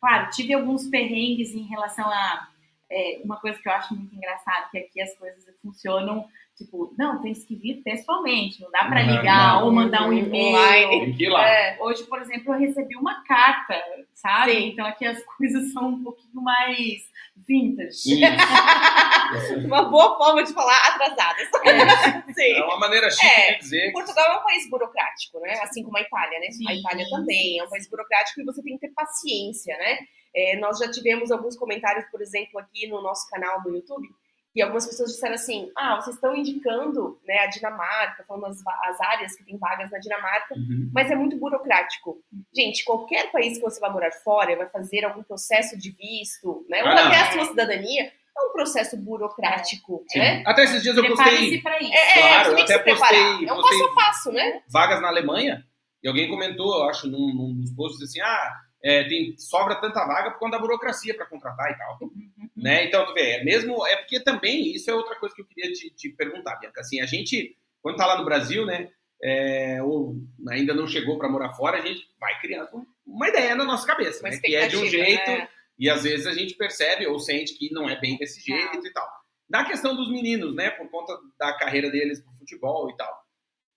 [0.00, 2.48] claro, tive alguns perrengues em relação a
[2.90, 7.20] é, uma coisa que eu acho muito engraçado, que aqui as coisas funcionam Tipo, não,
[7.20, 11.14] tem que vir pessoalmente, não dá para ligar ou mandar um e-mail.
[11.38, 13.78] É, hoje, por exemplo, eu recebi uma carta,
[14.14, 14.52] sabe?
[14.52, 14.68] Sim.
[14.68, 17.02] Então aqui as coisas são um pouquinho mais
[17.46, 18.24] vintage.
[19.66, 21.46] uma boa forma de falar atrasadas.
[21.66, 22.52] É, Sim.
[22.52, 23.92] é uma maneira chique é, de dizer.
[23.92, 25.58] Portugal é um país burocrático, né?
[25.62, 26.50] Assim como a Itália, né?
[26.50, 26.68] Sim.
[26.68, 29.98] A Itália também é um país burocrático e você tem que ter paciência, né?
[30.34, 34.08] É, nós já tivemos alguns comentários, por exemplo, aqui no nosso canal do YouTube
[34.56, 39.00] e algumas pessoas disseram assim: ah, vocês estão indicando né, a Dinamarca, falando as, as
[39.02, 40.90] áreas que tem vagas na Dinamarca, uhum.
[40.94, 42.18] mas é muito burocrático.
[42.56, 46.82] Gente, qualquer país que você vai morar fora, vai fazer algum processo de visto, né,
[46.82, 50.18] ou ah, até a sua cidadania, é um processo burocrático, Sim.
[50.20, 50.42] né?
[50.46, 51.60] Até esses dias eu postei.
[51.60, 51.92] Pra isso.
[51.92, 53.46] É, claro, eu até postei.
[53.46, 54.62] É um passo a passo, né?
[54.70, 55.62] Vagas na Alemanha.
[56.02, 60.06] E alguém comentou, eu acho, num, num dos posts assim: ah, é, tem, sobra tanta
[60.06, 61.98] vaga por conta da burocracia para contratar e tal.
[62.00, 62.30] Uhum.
[62.56, 62.86] Né?
[62.86, 63.86] Então, tu vê, é mesmo.
[63.86, 66.80] É porque também, isso é outra coisa que eu queria te, te perguntar, Bianca.
[66.80, 68.90] Assim, a gente, quando tá lá no Brasil, né?
[69.22, 70.14] É, ou
[70.48, 74.22] ainda não chegou para morar fora, a gente vai criando uma ideia na nossa cabeça,
[74.22, 74.38] né?
[74.38, 75.48] Que é de um jeito, né?
[75.78, 78.86] e às vezes a gente percebe ou sente que não é bem desse jeito não.
[78.86, 79.08] e tal.
[79.48, 80.70] Na questão dos meninos, né?
[80.70, 83.26] Por conta da carreira deles pro futebol e tal.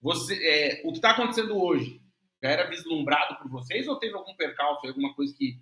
[0.01, 2.01] Você, é, o que está acontecendo hoje
[2.41, 5.59] já era vislumbrado por vocês ou teve algum percalço, alguma coisa que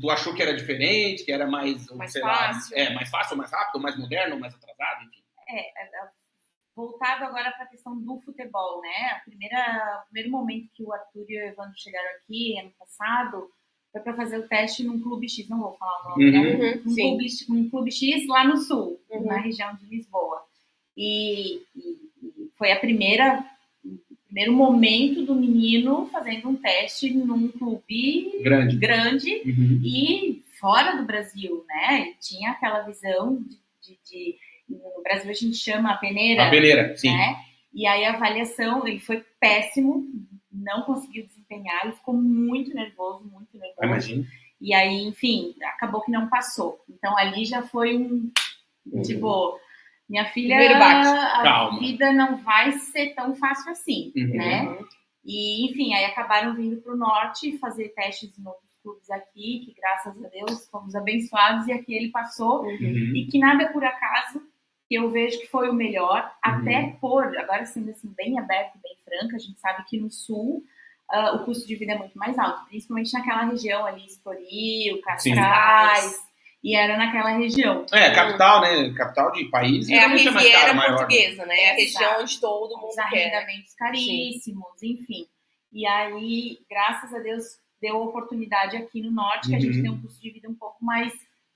[0.00, 2.76] tu achou que era diferente, que era mais, mais fácil.
[2.76, 5.22] Lá, é, mais fácil, mais rápido, mais moderno, mais atrasado, enfim?
[5.48, 6.08] É, é, é
[6.74, 9.10] voltado agora para a questão do futebol, né?
[9.16, 13.50] A primeira, o primeiro momento que o Arthur e o Evandro chegaram aqui, ano passado,
[13.90, 16.38] foi para fazer o teste num clube X, não vou falar o nome, né?
[16.38, 16.82] uhum, né?
[16.86, 19.26] Um clube, um clube X lá no sul, uhum.
[19.26, 20.44] na região de Lisboa.
[20.96, 23.44] E, e, e foi a primeira
[24.28, 29.80] primeiro momento do menino fazendo um teste num clube grande, grande uhum.
[29.82, 32.02] e fora do Brasil, né?
[32.02, 34.36] Ele tinha aquela visão de, de, de,
[34.68, 37.10] no Brasil a gente chama a peneira, a peneira, sim.
[37.10, 37.36] Né?
[37.72, 40.06] E aí a avaliação ele foi péssimo,
[40.52, 43.82] não conseguiu desempenhar, ele ficou muito nervoso, muito nervoso.
[43.82, 44.26] Imagina.
[44.60, 46.78] E aí, enfim, acabou que não passou.
[46.90, 48.30] Então ali já foi um
[48.92, 49.02] uhum.
[49.02, 49.58] tipo
[50.08, 51.78] minha filha, a Calma.
[51.78, 54.28] vida não vai ser tão fácil assim, uhum.
[54.28, 54.78] né?
[55.24, 59.74] E, enfim, aí acabaram vindo para o norte fazer testes em outros clubes aqui, que
[59.78, 62.62] graças a Deus fomos abençoados e aqui ele passou.
[62.64, 63.14] Uhum.
[63.14, 64.40] E que nada é por acaso,
[64.88, 66.52] que eu vejo que foi o melhor, uhum.
[66.52, 70.64] até por, agora sendo assim, bem aberto, bem franca, a gente sabe que no sul
[71.12, 76.27] uh, o custo de vida é muito mais alto, principalmente naquela região ali, Estoril, Cascais,
[76.62, 77.86] e era naquela região.
[77.92, 78.92] É, capital, né?
[78.94, 79.88] Capital de país.
[79.88, 81.56] É a Riviera é caro, Portuguesa, né?
[81.56, 84.92] É a região onde todo mundo Os arrendamentos caríssimos, Sim.
[84.92, 85.26] enfim.
[85.72, 87.44] E aí, graças a Deus,
[87.80, 89.82] deu oportunidade aqui no norte, que a gente uhum.
[89.82, 91.12] tem um custo de vida um pouco mais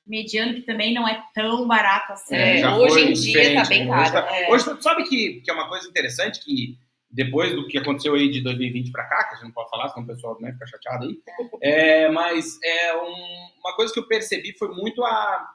[0.06, 2.34] mediano, que também não é tão barato assim.
[2.34, 4.02] É, hoje em dia tá bem caro.
[4.02, 4.50] Hoje, tá, é.
[4.50, 6.76] hoje, sabe que, que é uma coisa interessante que
[7.12, 9.90] depois do que aconteceu aí de 2020 para cá, que a gente não pode falar,
[9.90, 11.20] senão o pessoal né, fica chateado aí.
[11.60, 15.48] É, mas é um, uma coisa que eu percebi foi muito a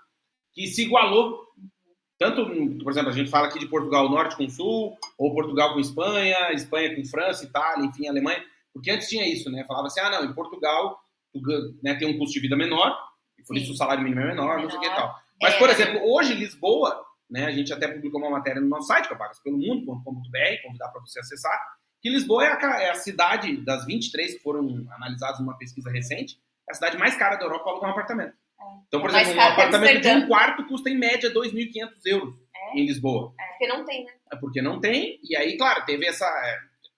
[0.53, 1.45] que se igualou.
[2.19, 2.45] Tanto,
[2.83, 6.51] por exemplo, a gente fala aqui de Portugal Norte com Sul, ou Portugal com Espanha,
[6.53, 8.43] Espanha com França, Itália, enfim, Alemanha.
[8.73, 9.65] Porque antes tinha isso, né?
[9.67, 10.99] Falava assim, ah, não, em Portugal
[11.83, 12.97] né, tem um custo de vida menor,
[13.37, 13.63] e por Sim.
[13.63, 14.63] isso o salário mínimo é menor, menor.
[14.63, 15.15] não sei o que e tal.
[15.41, 15.59] Mas, é.
[15.59, 17.45] por exemplo, hoje Lisboa né?
[17.45, 21.19] A gente até publicou uma matéria no nosso site, que é pagaspelomundo.com.br, convidar para você
[21.19, 21.59] acessar,
[22.01, 26.39] que Lisboa é a, é a, cidade das 23 que foram analisadas numa pesquisa recente,
[26.67, 28.33] é a cidade mais cara da Europa para alugar um apartamento.
[28.59, 28.63] É.
[28.87, 32.79] Então, por exemplo, um apartamento de um quarto custa em média 2.500 euros é.
[32.79, 33.33] em Lisboa.
[33.39, 33.47] É.
[33.47, 34.11] Porque não tem, né?
[34.31, 36.25] É porque não tem, e aí, claro, teve essa...
[36.25, 36.57] É,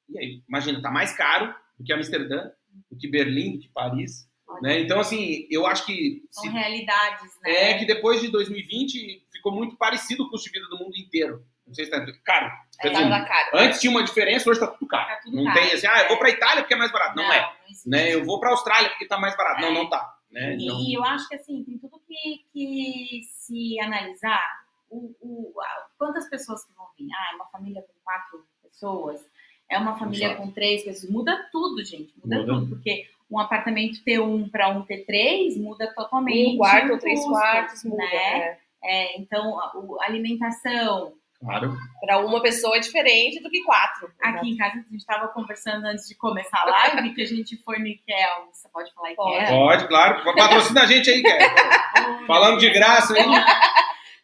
[0.10, 2.52] e aí, imagina, tá mais caro do que Amsterdã,
[2.92, 4.29] do que Berlim, do que Paris.
[4.62, 4.82] Né?
[4.82, 6.24] Então, assim, eu acho que.
[6.32, 6.50] São se...
[6.50, 7.72] realidades, né?
[7.72, 11.46] É que depois de 2020 ficou muito parecido o custo de vida do mundo inteiro.
[11.66, 12.04] Não sei se tá.
[12.24, 12.52] Caro.
[12.82, 13.50] É, tá caro.
[13.54, 15.08] Antes tinha uma diferença, hoje tá tudo caro.
[15.08, 15.60] Tá tudo não caro.
[15.60, 17.16] tem assim, ah, eu vou pra Itália porque é mais barato.
[17.16, 17.42] Não, não é.
[17.42, 17.52] Não
[17.86, 18.14] né?
[18.14, 19.60] Eu vou pra Austrália porque tá mais barato.
[19.60, 19.62] É.
[19.62, 20.16] Não, não tá.
[20.32, 20.56] Né?
[20.58, 20.92] E, então...
[20.92, 24.44] eu acho que assim, tem tudo que, que se analisar.
[24.90, 25.54] O, o,
[26.00, 27.08] quantas pessoas que vão vir?
[27.14, 29.22] Ah, é uma família com quatro pessoas,
[29.70, 30.42] é uma família Exato.
[30.42, 31.12] com três pessoas.
[31.12, 32.12] Muda tudo, gente.
[32.18, 32.54] Muda, muda.
[32.54, 32.70] tudo.
[32.70, 36.56] Porque um apartamento T1 para um T3 muda totalmente.
[36.56, 38.04] Um quarto ou três quartos muda.
[38.04, 38.16] Né?
[38.16, 38.58] É.
[38.82, 41.14] É, então, a, a alimentação.
[41.42, 41.78] Claro.
[42.02, 44.12] Para uma pessoa é diferente do que quatro.
[44.22, 47.56] Aqui em casa, a gente estava conversando antes de começar a live que a gente
[47.64, 48.28] foi no IKEA.
[48.52, 49.48] Você pode falar IKEA?
[49.48, 50.24] Pode, claro.
[50.36, 51.50] Patrocina a gente aí, Ikea.
[52.28, 53.26] Falando de graça, hein?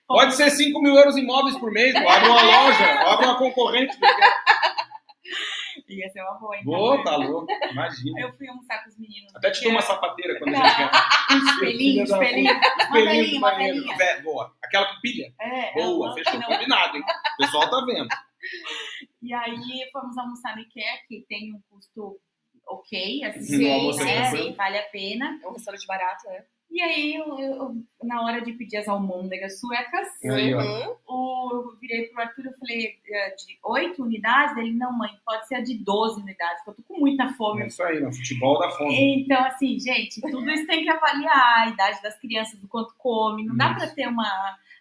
[0.07, 3.97] Pode ser 5 mil euros imóveis por mês, abre uma loja, abre uma concorrente.
[5.88, 6.74] Ia ser uma boa, então.
[6.74, 8.19] Boa, tá louco, imagina.
[8.19, 9.36] Eu fui almoçar com os meninos.
[9.36, 11.10] Até te dou uma sapateira quando a gente chegar.
[11.54, 12.54] Espelhinho, espelhinho.
[12.80, 13.86] Espelhinho do banheiro.
[14.24, 14.56] Boa.
[14.63, 15.32] Aquela com pilha?
[15.39, 16.39] É, Boa, fechou.
[16.39, 17.04] Não, Combinado, hein?
[17.34, 18.08] O pessoal tá vendo.
[19.21, 22.19] E aí fomos almoçar no IKEA, que tem um custo
[22.67, 24.21] ok, assim, Sim, é né?
[24.30, 24.56] tranquilo.
[24.56, 25.39] Vale a pena.
[25.43, 26.45] É um restaurante barato, né?
[26.71, 30.08] E aí, eu, eu- na hora de pedir as almôndegas suecas,
[30.58, 34.58] Aí, o, eu virei pro Arthur e falei, eh, de oito unidades?
[34.58, 37.62] Ele, não, mãe, pode ser a de 12 unidades, porque eu tô com muita fome.
[37.63, 39.21] É isso aí, no futebol da fome.
[39.23, 43.45] Então, assim, gente, tudo isso tem que avaliar a idade das crianças, do quanto come.
[43.45, 44.25] Não dá para ter uma.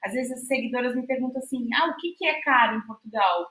[0.03, 3.47] Às vezes as seguidoras me perguntam assim: ah, o que, que é caro em Portugal?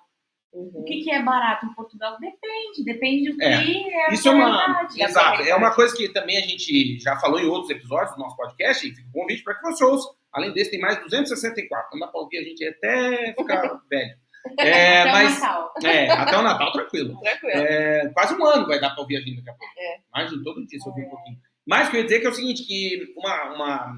[0.53, 0.85] O Uhum.
[0.85, 2.15] que, que é barato em Portugal?
[2.19, 3.49] Depende, depende do que É,
[3.89, 4.87] é, a Isso é uma.
[4.97, 5.41] É Exato.
[5.41, 8.87] É uma coisa que também a gente já falou em outros episódios do nosso podcast.
[8.87, 10.07] E fica o convite para que você ouça.
[10.31, 11.89] Além desse, tem mais 264.
[11.93, 14.15] Não dá para ouvir a gente até ficar velho.
[14.59, 15.39] É, Até o mas.
[15.39, 15.73] Natal.
[15.83, 17.19] É, até o Natal, tranquilo.
[17.19, 17.57] Tranquilo.
[17.61, 19.73] É, quase um ano vai dar para ouvir a gente daqui a pouco.
[19.79, 19.97] É.
[20.19, 21.37] Imagina, todo dia se ouvir um pouquinho.
[21.65, 23.95] Mas o que eu ia dizer que é o seguinte, que uma, uma,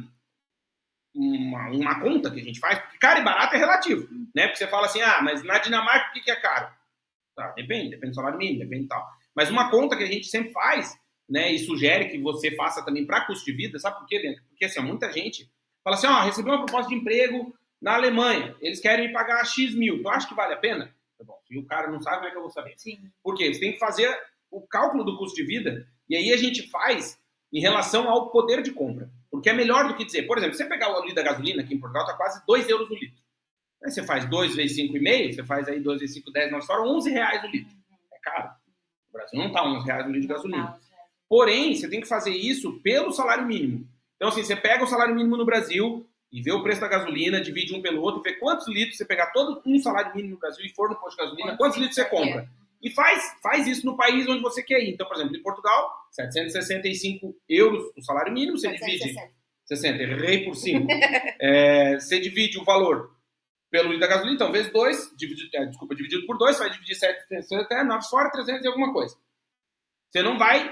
[1.16, 4.48] uma, uma conta que a gente faz, porque caro e barato é relativo, né?
[4.48, 6.72] Porque você fala assim, ah, mas na Dinamarca o que que é caro?
[7.36, 9.08] Tá, depende, depende do salário mínimo, depende e tal.
[9.34, 10.98] Mas uma conta que a gente sempre faz,
[11.30, 14.44] né, e sugere que você faça também para custo de vida, sabe por quê, Bianca?
[14.50, 15.50] Porque assim, muita gente
[15.84, 19.74] fala assim, ó, recebi uma proposta de emprego na Alemanha, eles querem me pagar X
[19.74, 20.94] mil, tu acha que vale a pena?
[21.18, 22.74] Tá bom, se o cara não sabe, como é que eu vou saber?
[22.78, 23.00] Sim.
[23.24, 23.54] Por quê?
[23.54, 24.18] Você tem que fazer
[24.52, 27.20] o cálculo do custo de vida e aí a gente faz
[27.52, 29.10] em relação ao poder de compra.
[29.36, 31.74] Porque é melhor do que dizer, por exemplo, você pegar o litro da gasolina aqui
[31.74, 33.22] em Portugal, está quase 2 euros o litro.
[33.84, 36.82] Aí você faz 2 vezes 5,5, você faz aí 2 vezes 5, 10, nós fora
[36.82, 37.76] 11 reais o litro.
[38.14, 38.50] É caro.
[39.10, 40.80] O Brasil não está 11 reais o litro de gasolina.
[41.28, 43.88] Porém, você tem que fazer isso pelo salário mínimo.
[44.16, 47.42] Então, assim, você pega o salário mínimo no Brasil e vê o preço da gasolina,
[47.42, 50.66] divide um pelo outro, vê quantos litros você pegar todo um salário mínimo no Brasil
[50.66, 52.50] e for no posto de gasolina, quantos litros você compra.
[52.82, 54.94] E faz, faz isso no país onde você quer ir.
[54.94, 59.46] Então, por exemplo, em Portugal, 765 euros o salário mínimo, você divide 760.
[59.66, 60.88] 60, errei por 5.
[61.40, 63.16] É, você divide o valor
[63.70, 66.96] pelo litro da gasolina, então, vezes 2, dividi, é, desculpa, dividido por 2, vai dividir
[66.96, 69.18] 760, 9 fora 300 e alguma coisa.
[70.10, 70.72] Você não vai,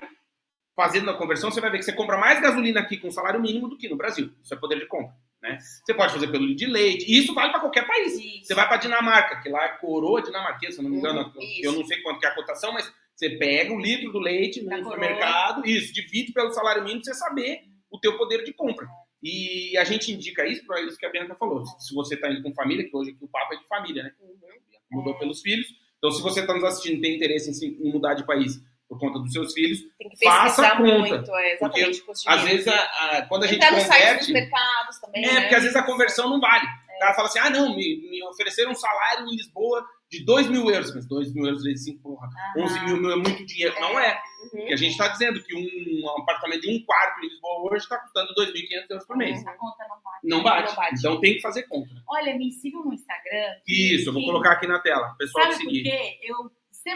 [0.75, 3.67] fazendo a conversão, você vai ver que você compra mais gasolina aqui com salário mínimo
[3.67, 4.31] do que no Brasil.
[4.41, 5.13] Isso é poder de compra.
[5.43, 5.57] Né?
[5.59, 8.13] Você pode fazer pelo litro de leite, e isso vale para qualquer país.
[8.13, 8.45] Isso.
[8.45, 11.59] Você vai para Dinamarca, que lá é coroa dinamarquesa, se não me engano, isso.
[11.65, 14.61] eu não sei quanto que é a cotação, mas você pega o litro do leite
[14.61, 14.93] no Da coroa.
[14.93, 17.59] supermercado, isso, divide pelo salário mínimo pra você saber
[17.91, 18.87] o teu poder de compra.
[19.21, 21.65] E a gente indica isso para isso que a Bianca falou.
[21.77, 24.11] Se você está indo com família, que hoje aqui o papo é de família, né?
[24.21, 24.37] Uhum.
[24.99, 25.67] Mudou pelos filhos.
[25.97, 28.61] Então, se você está nos assistindo e tem interesse em, se- em mudar de país
[28.93, 32.01] por conta dos seus filhos, Tem que Faça pesquisar a conta, muito, é, exatamente.
[32.01, 32.73] o custo de às vezes, a-
[33.17, 34.33] a- quando a gente Entrar no site dos converte...
[34.33, 35.41] mercados também, É, né?
[35.41, 36.65] porque às vezes a conversão não vale.
[36.95, 40.47] O cara fala assim, ah, não, me, me ofereceram um salário em Lisboa de 2
[40.47, 40.93] mil euros.
[40.95, 43.75] Mas 2 mil euros vezes 5, porra, 11 mil, mil é muito dinheiro.
[43.81, 44.13] Não é.
[44.43, 44.49] Uhum.
[44.51, 47.97] Porque a gente está dizendo que um, apartamento de um quarto em Lisboa hoje está
[47.97, 49.37] custando 2.500 euros por mês.
[49.39, 50.19] Essa conta não bate.
[50.23, 50.69] Não bate.
[50.69, 50.95] Não bate.
[50.99, 51.89] Então tem que fazer conta.
[52.07, 53.55] Olha, me sigam no Instagram.
[53.67, 55.11] Isso, eu vou colocar aqui na tela.
[55.13, 55.83] O pessoal Sabe te por seguir.
[55.89, 56.19] quê?
[56.23, 56.51] Eu,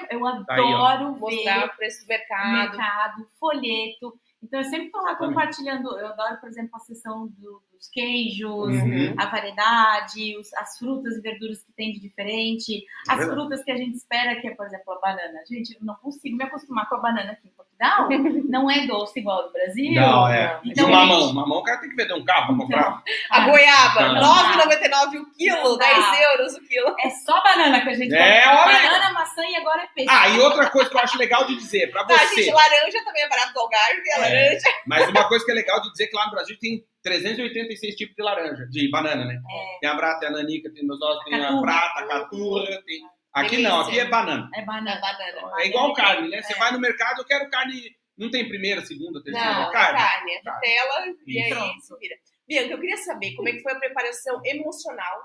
[0.09, 2.51] eu Tá aí, adoro Mostrar ver o preço do mercado.
[2.51, 4.19] mercado, folheto.
[4.43, 5.97] Então, eu sempre tô lá compartilhando.
[5.97, 9.15] Eu adoro, por exemplo, a seção do- dos queijos, Uhum.
[9.17, 13.39] a variedade, os- as frutas e verduras que tem de diferente, É as verdade.
[13.39, 15.39] frutas que a gente espera, que é, por exemplo, a banana.
[15.49, 17.67] Gente, eu não consigo me acostumar com a banana aqui em Portugal.
[18.49, 19.93] não é doce igual ao do Brasil.
[19.93, 20.59] Não, é.
[20.65, 21.21] Então, e o mamão.
[21.21, 23.03] gente- Mamão o cara tem que vender um carro pra comprar.
[23.29, 24.21] A Ah, goiaba, Não.
[24.21, 25.85] 9,99 o quilo, Não dá.
[25.85, 26.95] 10 euros o quilo.
[26.99, 28.65] É só banana que a gente É, aí.
[28.83, 30.09] Banana, maçã e agora é peixe.
[30.11, 32.41] Ah, e outra coisa que eu acho legal de dizer, pra Tá, você.
[32.41, 34.19] gente, laranja também é barato do Algarve, a É.
[34.21, 34.67] laranja.
[34.87, 38.15] Mas uma coisa que é legal de dizer que lá no Brasil tem 386 tipos
[38.15, 39.39] de laranja, de banana, né?
[39.79, 41.61] Tem a brata, tem a nanica, tem meus ossos, tem a Caturra.
[41.61, 43.01] prata, a caturra, tem...
[43.33, 43.69] Aqui Delícia.
[43.69, 44.49] não, aqui é banana.
[44.55, 44.99] É Na banana.
[45.01, 45.61] banana.
[45.61, 46.41] É igual carne, né?
[46.41, 46.57] Você É.
[46.57, 47.95] vai no mercado, eu quero carne...
[48.17, 49.99] Não tem primeira, segunda, terceira, Não, é carne.
[49.99, 50.59] carne, é Carne.
[50.67, 52.15] vitela e aí se vira.
[52.47, 55.21] Bianca, eu queria saber como é que foi a preparação emocional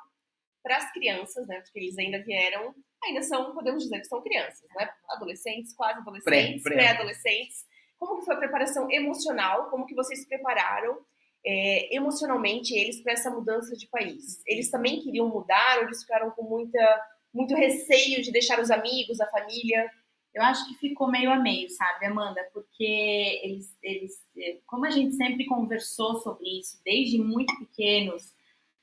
[0.62, 1.60] para as crianças, né?
[1.62, 4.90] Porque eles ainda vieram, ainda são, podemos dizer que são crianças, né?
[5.08, 6.84] Adolescentes, quase adolescentes, Pré- pré.
[6.84, 7.64] pré-adolescentes.
[7.98, 9.70] Como que foi a preparação emocional?
[9.70, 10.98] Como que vocês se prepararam
[11.44, 14.42] é, emocionalmente eles para essa mudança de país?
[14.46, 17.00] Eles também queriam mudar ou eles ficaram com muita,
[17.32, 19.90] muito receio de deixar os amigos, a família?
[20.34, 22.40] Eu acho que ficou meio a meio, sabe, Amanda?
[22.54, 28.32] Porque eles, eles, eh, como a gente sempre conversou sobre isso, desde muito pequenos,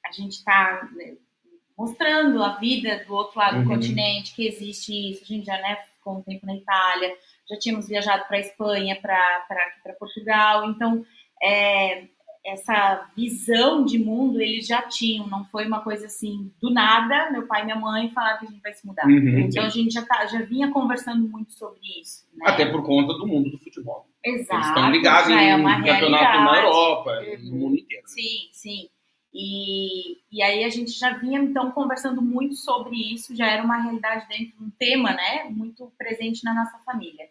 [0.06, 0.88] a gente está
[1.78, 3.63] mostrando a vida do outro lado Uhum.
[3.63, 5.24] do continente, que existe isso.
[5.24, 7.15] A gente já né, ficou um tempo na Itália,
[7.50, 10.69] já tínhamos viajado para a Espanha, para Portugal.
[10.69, 11.06] Então,
[11.41, 12.04] é,
[12.45, 17.30] essa visão de mundo eles já tinham, não foi uma coisa assim do nada.
[17.32, 19.06] Meu pai e minha mãe falaram que a gente vai se mudar.
[19.06, 22.25] Uhum, então a gente já, tá, já vinha conversando muito sobre isso.
[22.34, 22.45] Né?
[22.47, 24.08] Até por conta do mundo do futebol.
[24.23, 24.54] Exato.
[24.54, 27.49] Eles estão ligados já em é uma campeonato na Europa, Uhum.
[27.49, 28.04] no mundo inteiro.
[28.08, 28.89] Sim, sim.
[29.34, 33.78] E, e aí a gente já vinha então conversando muito sobre isso, já era uma
[33.78, 37.28] realidade dentro de um tema, né, muito presente na nossa família.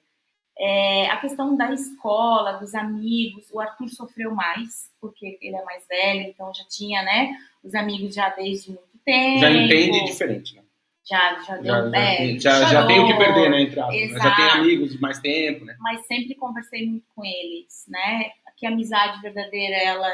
[0.61, 5.87] É, a questão da escola, dos amigos, o Arthur sofreu mais, porque ele é mais
[5.87, 7.31] velho, então já tinha, né,
[7.63, 9.39] os amigos já desde muito tempo.
[9.39, 10.63] Já entende diferente, né?
[11.09, 13.63] Já, já deu, Já, já, é, já, já tem o que perder, né?
[13.63, 14.19] Entre aspas, né?
[14.21, 15.77] Já tem amigos de mais tempo, né?
[15.81, 18.31] mas sempre conversei muito com eles, né?
[18.59, 20.13] Que a amizade verdadeira, ela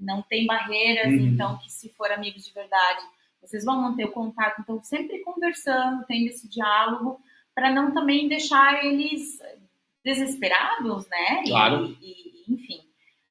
[0.00, 1.28] não tem barreiras, Uhum.
[1.28, 3.00] então que se for amigos de verdade,
[3.40, 7.20] vocês vão manter o contato, então sempre conversando, tendo esse diálogo,
[7.54, 9.38] para não também deixar eles
[10.04, 11.42] desesperados, né?
[11.44, 11.96] E- Claro.
[12.00, 12.80] E, enfim,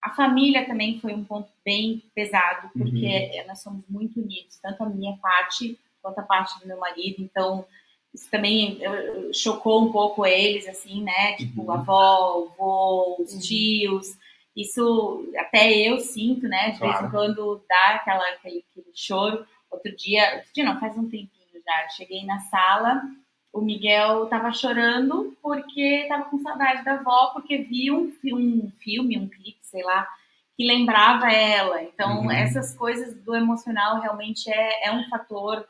[0.01, 3.47] a família também foi um ponto bem pesado, porque Uhum.
[3.47, 7.65] nós somos muito unidos, tanto a minha parte quanto a parte do meu marido, então
[8.13, 8.79] isso também
[9.33, 11.33] chocou um pouco eles, assim, né?
[11.35, 11.71] Tipo, Uhum.
[11.71, 13.39] a avó, o vô, os Uhum.
[13.39, 14.17] tios.
[14.55, 16.71] Isso até eu sinto, né?
[16.71, 17.07] De vez Claro.
[17.07, 19.45] em quando dá aquela, aquele, aquele choro.
[19.69, 21.89] Outro dia, outro dia não, faz um tempinho já.
[21.89, 23.01] Cheguei na sala,
[23.57, 29.17] o Miguel tava chorando porque tava com saudade da avó, porque viu um, um filme,
[29.17, 30.07] um clipe, sei lá,
[30.55, 31.81] que lembrava ela.
[31.83, 32.31] Então, Uhum.
[32.31, 35.65] essas coisas do emocional realmente é, é um fator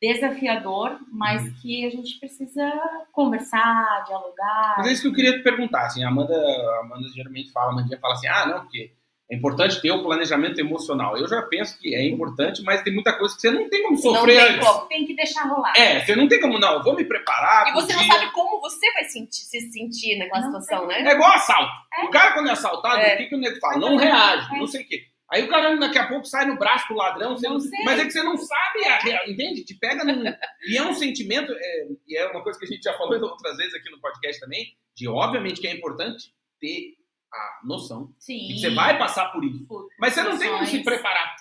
[0.00, 1.54] desafiador, mas Uhum.
[1.62, 2.70] que a gente precisa
[3.12, 4.74] conversar, dialogar.
[4.78, 7.70] Mas é isso que eu queria te perguntar, assim, a Amanda, a Amanda geralmente fala,
[7.70, 8.92] a Amandinha fala assim, ah, não, porque
[9.30, 11.16] é importante ter o planejamento emocional.
[11.16, 13.94] Eu já penso que é importante, mas tem muita coisa que você não tem como
[13.94, 14.68] Não sofrer tem antes.
[14.68, 14.86] como.
[14.88, 15.72] Tem que deixar rolar.
[15.76, 17.68] É, você não tem como, não, eu vou me preparar.
[17.68, 21.02] E você não sabe como você vai sentir- se sentir naquela Não situação, tem.
[21.02, 21.10] né?
[21.10, 21.72] É igual assalto.
[21.98, 22.04] É.
[22.04, 23.14] O cara, quando é assaltado, É.
[23.14, 23.78] o que, que o nego fala?
[23.78, 24.58] Não reage, é.
[24.58, 25.02] não sei o quê.
[25.32, 27.82] Aí o cara daqui a pouco sai no braço do ladrão, você Não não- sei.
[27.82, 29.64] mas é que você não sabe a entende?
[29.64, 30.22] Te pega num.
[30.68, 33.56] e é um sentimento, é, e é uma coisa que a gente já falou outras
[33.56, 36.26] vezes aqui no podcast também, de obviamente que é importante
[36.60, 36.92] ter
[37.34, 38.38] a noção Sim.
[38.46, 39.66] de que você vai passar por isso.
[39.66, 41.34] Por- Mas você não tem como se preparar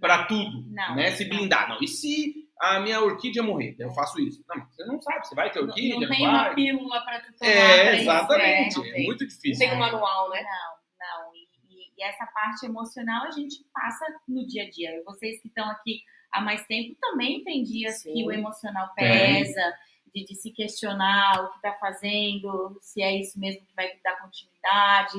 [0.00, 1.10] para tudo, Não, né?
[1.12, 1.36] Se não.
[1.36, 1.68] blindar.
[1.68, 1.78] Não.
[1.82, 3.74] E se a minha orquídea morrer?
[3.78, 4.42] Eu faço isso.
[4.48, 6.30] Não, você não sabe, você vai ter Não, orquídia, não não tem vai.
[6.34, 7.50] uma pílula para tu tomar.
[7.52, 8.74] É, isso, exatamente.
[8.74, 9.58] é, não É, muito Não difícil.
[9.58, 10.42] tem um manual, né?
[10.42, 11.34] Não, não.
[11.34, 11.40] E,
[11.74, 14.90] e- e essa parte emocional a gente passa no dia a dia.
[14.90, 16.00] E vocês que estão aqui
[16.32, 18.12] há mais tempo também tem dias Sim.
[18.14, 19.74] que o emocional pesa,
[20.14, 24.16] de, de se questionar o que está fazendo, se é isso mesmo que vai dar
[24.20, 25.18] continuidade.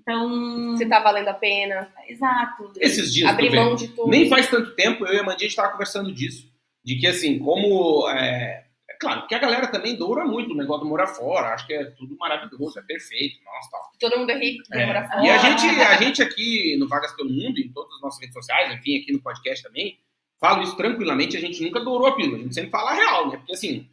[0.00, 1.90] Então, Se tá valendo a pena.
[2.08, 2.72] exato.
[2.78, 4.08] Esses dias, Abrir mão de tudo.
[4.08, 6.50] nem faz tanto tempo, eu e a Mandinha estava conversando disso.
[6.84, 8.08] De que, assim, como.
[8.10, 11.54] É, é claro que a galera também doura muito o negócio do morar fora.
[11.54, 13.36] Acho que é tudo maravilhoso, é perfeito.
[13.44, 13.80] Nossa, tal.
[13.98, 15.26] Todo mundo é rico, É, quer morar fora.
[15.26, 18.34] E a gente, a gente aqui no Vagas pelo Mundo, em todas as nossas redes
[18.34, 19.98] sociais, enfim, aqui no podcast também,
[20.40, 23.30] falo isso tranquilamente, a gente nunca dourou a pílula, a gente sempre fala a real,
[23.30, 23.36] né?
[23.38, 23.88] Porque assim,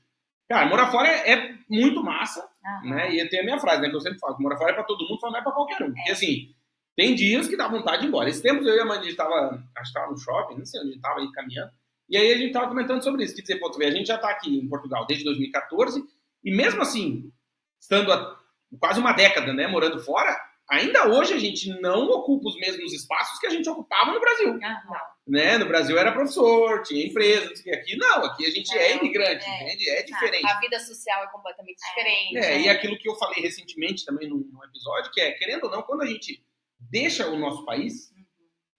[0.48, 2.90] cara, morar fora é, é muito massa, Aham.
[2.90, 3.14] né?
[3.16, 3.90] E tem a minha frase, né?
[3.90, 5.52] Que eu sempre falo, que morar fora é pra todo mundo, só não é pra
[5.52, 5.94] qualquer um.
[5.94, 6.54] Porque assim,
[6.96, 8.30] tem dias que dá vontade de ir embora.
[8.30, 10.90] Esse tempo eu e a Mandy tava, acho que tava no shopping, não sei onde
[10.90, 11.72] a gente tava aí caminhando,
[12.10, 14.08] e aí a gente tava comentando sobre isso, que dizer, pô, tu vê, a gente
[14.08, 16.04] já tá aqui em Portugal desde 2014,
[16.44, 17.32] e mesmo assim,
[17.82, 18.40] estando há
[18.80, 20.36] quase uma década, né, morando fora,
[20.74, 24.50] ainda hoje a gente não ocupa os mesmos espaços que a gente ocupava no Brasil.
[24.54, 25.14] Aham.
[25.26, 25.58] Né?
[25.58, 27.80] No Brasil era professor, tinha empresa, não sei o quê.
[27.80, 29.64] aqui não, aqui a gente é imigrante, é.
[29.64, 29.90] entende?
[29.90, 30.46] É diferente.
[30.46, 32.38] A vida social é completamente diferente.
[32.38, 35.72] É, e aquilo que eu falei recentemente também num, num episódio, que é, querendo ou
[35.72, 36.44] não, quando a gente
[36.78, 38.26] deixa o nosso país, Uhum.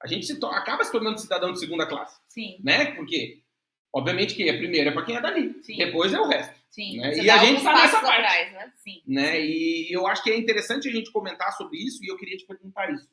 [0.02, 2.92] a gente se acaba se tornando cidadão de segunda classe, Sim, né?
[2.94, 3.42] Porque,
[3.92, 5.76] obviamente, que a primeira é para quem é dali, Sim.
[5.76, 7.16] depois é o resto, sim, né?
[7.16, 8.72] E a gente alguns tá nessa parte, atrás, né?
[8.76, 9.02] sim.
[9.06, 9.40] né?
[9.40, 12.44] E eu acho que é interessante a gente comentar sobre isso e eu queria te
[12.44, 13.08] perguntar isso.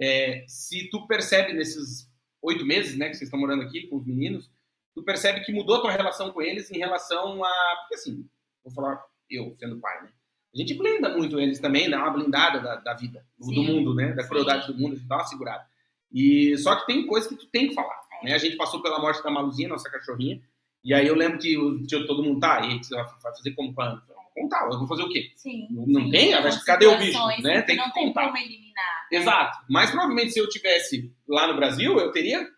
[0.00, 2.10] É, se tu percebe nesses
[2.40, 4.50] oito meses, né, que vocês estão morando aqui com os meninos,
[4.94, 7.76] tu percebe que mudou a tua relação com eles em relação a...
[7.80, 8.26] Porque assim,
[8.64, 10.10] vou falar eu, sendo pai, né?
[10.54, 13.66] A gente blinda muito eles também, dá uma blindada da, da vida, do, do Sim.
[13.66, 14.12] mundo, né?
[14.12, 14.28] Da Sim.
[14.28, 15.66] crueldade do mundo, a gente dá uma segurada.
[16.12, 18.34] E, só que tem coisa que tu tem que falar, né?
[18.34, 20.42] A gente passou pela morte da Maluzinha, nossa cachorrinha,
[20.84, 24.00] e aí eu lembro que o, tinha todo mundo, tá, e vai fazer como pra...
[24.34, 25.30] Contar, eu vou fazer o quê?
[25.36, 25.68] Sim.
[25.70, 26.10] Não sim.
[26.10, 26.28] tem?
[26.32, 27.60] Que cadê o bicho, né?
[27.60, 28.24] que Tem que não tem contar.
[28.24, 29.06] como eliminar.
[29.12, 29.18] né?
[29.18, 29.58] Exato.
[29.68, 32.48] Mas provavelmente se eu tivesse lá no Brasil, eu teria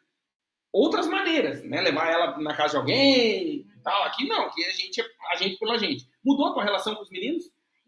[0.72, 1.80] outras maneiras, né?
[1.80, 4.04] Levar ela na casa de alguém e tal.
[4.04, 6.08] Aqui não, aqui a gente é a gente pela gente.
[6.24, 7.44] Mudou a tua relação com os meninos?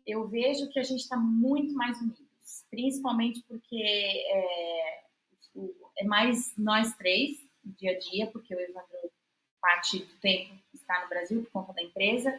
[0.06, 5.00] eu vejo que a gente está muito mais unidos, principalmente porque é,
[5.98, 8.96] é mais nós três no dia a dia, porque o Evandro
[9.66, 12.32] parte do tempo está no Brasil por conta da empresa,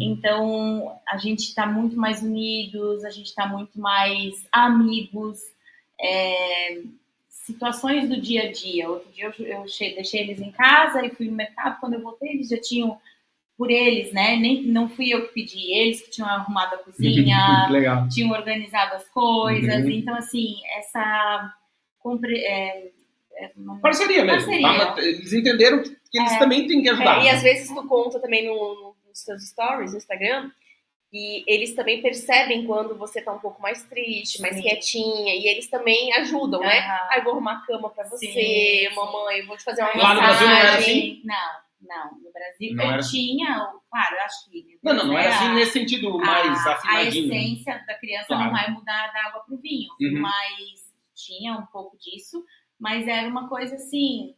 [0.00, 5.40] então a gente está muito mais unidos, a gente está muito mais amigos,
[6.00, 6.80] é,
[7.28, 8.88] situações do dia a dia.
[8.88, 9.62] Outro dia eu, eu
[9.94, 11.80] deixei eles em casa e fui no mercado.
[11.80, 12.98] Quando eu voltei, eles já tinham
[13.56, 14.36] por eles, né?
[14.36, 17.66] Nem não fui eu que pedi, eles que tinham arrumado a cozinha,
[18.08, 19.82] tinham organizado as coisas.
[19.82, 19.90] Uhum.
[19.90, 21.52] Então, assim, essa
[21.98, 22.90] compre, é,
[23.38, 24.46] é uma- Parceria mesmo.
[24.60, 24.86] Parceria.
[24.94, 25.02] tá?
[25.02, 26.38] Eles entenderam que que eles É.
[26.38, 27.20] também têm que ajudar.
[27.20, 30.50] É, e às vezes tu conta também no, no- nos seus stories no Instagram
[31.12, 34.62] e eles também percebem quando você tá um pouco mais triste, mais Sim.
[34.62, 36.78] quietinha, e eles também ajudam, né?
[36.80, 37.08] Aham.
[37.10, 39.96] Ah, eu vou arrumar a cama pra você, Sim, mamãe, eu vou te fazer uma
[39.96, 40.98] Lá no Brasil não era massagem.
[41.00, 41.22] assim?
[41.24, 42.18] Não, não.
[42.20, 44.78] No Brasil Não eu era- tinha, claro, eu acho que.
[44.82, 47.32] Não, não, não era né, assim a- nesse sentido mais a, a afinadinho.
[47.34, 48.44] essência da criança Claro.
[48.44, 50.20] não vai mudar da água pro vinho, Uhum.
[50.20, 52.44] mas tinha um pouco disso,
[52.78, 54.34] mas era uma coisa assim,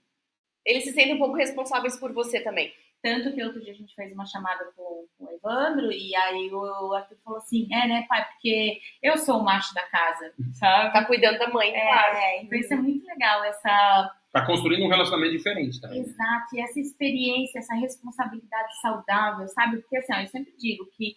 [0.64, 2.72] Eles se sentem um pouco responsáveis por você também.
[3.02, 6.50] tanto que outro dia a gente fez uma chamada com, com o Evandro e aí
[6.52, 10.92] o Arthur falou assim, é né pai, porque eu sou o macho da casa, sabe?
[10.92, 12.16] Tá cuidando da mãe, claro.
[12.16, 16.00] É, então isso é muito legal, essa Tá construindo um relacionamento diferente também.
[16.02, 19.78] Exato, e essa experiência, essa responsabilidade saudável, sabe?
[19.78, 21.16] Porque assim, ó, eu sempre digo que,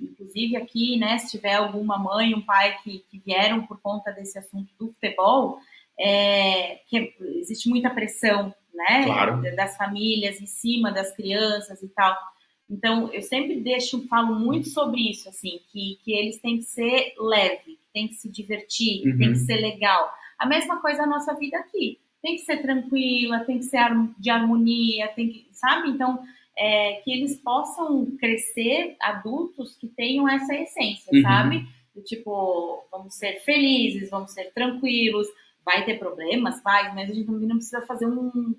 [0.00, 4.38] inclusive aqui, né, se tiver alguma mãe, um pai que, que vieram por conta desse
[4.38, 5.58] assunto do futebol,
[5.98, 9.42] é, que existe muita pressão, né, Claro.
[9.56, 12.16] das famílias em cima das crianças e tal.
[12.70, 17.14] Então, eu sempre deixo, falo muito sobre isso, assim, que, que eles têm que ser
[17.18, 19.32] leve, que tem que se divertir, que tem Uhum.
[19.32, 20.10] que ser legal.
[20.38, 21.98] A mesma coisa a nossa vida aqui.
[22.22, 23.80] Tem que ser tranquila, tem que ser
[24.18, 25.88] de harmonia, tem que, sabe?
[25.88, 26.20] Então,
[26.56, 31.22] é, que eles possam crescer adultos que tenham essa essência, Uhum.
[31.22, 31.66] sabe?
[31.94, 35.26] Do tipo, vamos ser felizes, vamos ser tranquilos,
[35.68, 38.54] vai ter problemas, vai, mas a gente também não precisa fazer um,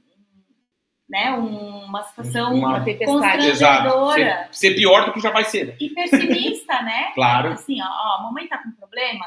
[1.10, 5.68] né, um- uma situação Uma- constrangedora Ser, ser pior do que já vai ser.
[5.68, 5.76] né?
[5.80, 7.12] e pessimista, né?
[7.16, 7.50] Claro.
[7.54, 9.26] Assim, ó, ó, a mamãe tá com problema,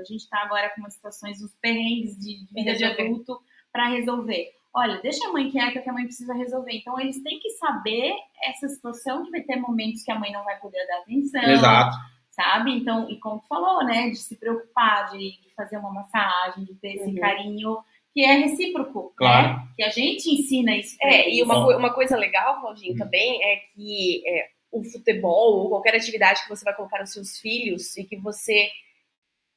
[0.00, 3.38] a gente tá agora com umas situações, uns perrengues de vida de adulto
[3.70, 4.46] para resolver.
[4.74, 6.72] Olha, deixa a mãe quieta que a mãe precisa resolver.
[6.72, 8.12] Então, eles têm que saber
[8.42, 11.96] essa situação que vai ter momentos que a mãe não vai poder dar atenção, Exato.
[12.38, 12.70] Sabe?
[12.72, 16.74] Então, e como tu falou, né, de se preocupar, de, de fazer uma massagem, de
[16.76, 17.16] ter esse Uhum.
[17.16, 17.76] carinho
[18.14, 19.56] que é recíproco, Claro.
[19.58, 19.68] né?
[19.76, 20.96] Que a gente ensina isso.
[20.98, 22.98] pra É, e uma, coi- uma coisa legal, Claudinho, Hum.
[22.98, 27.38] também é que é, o futebol ou qualquer atividade que você vai colocar nos seus
[27.38, 28.70] filhos e que você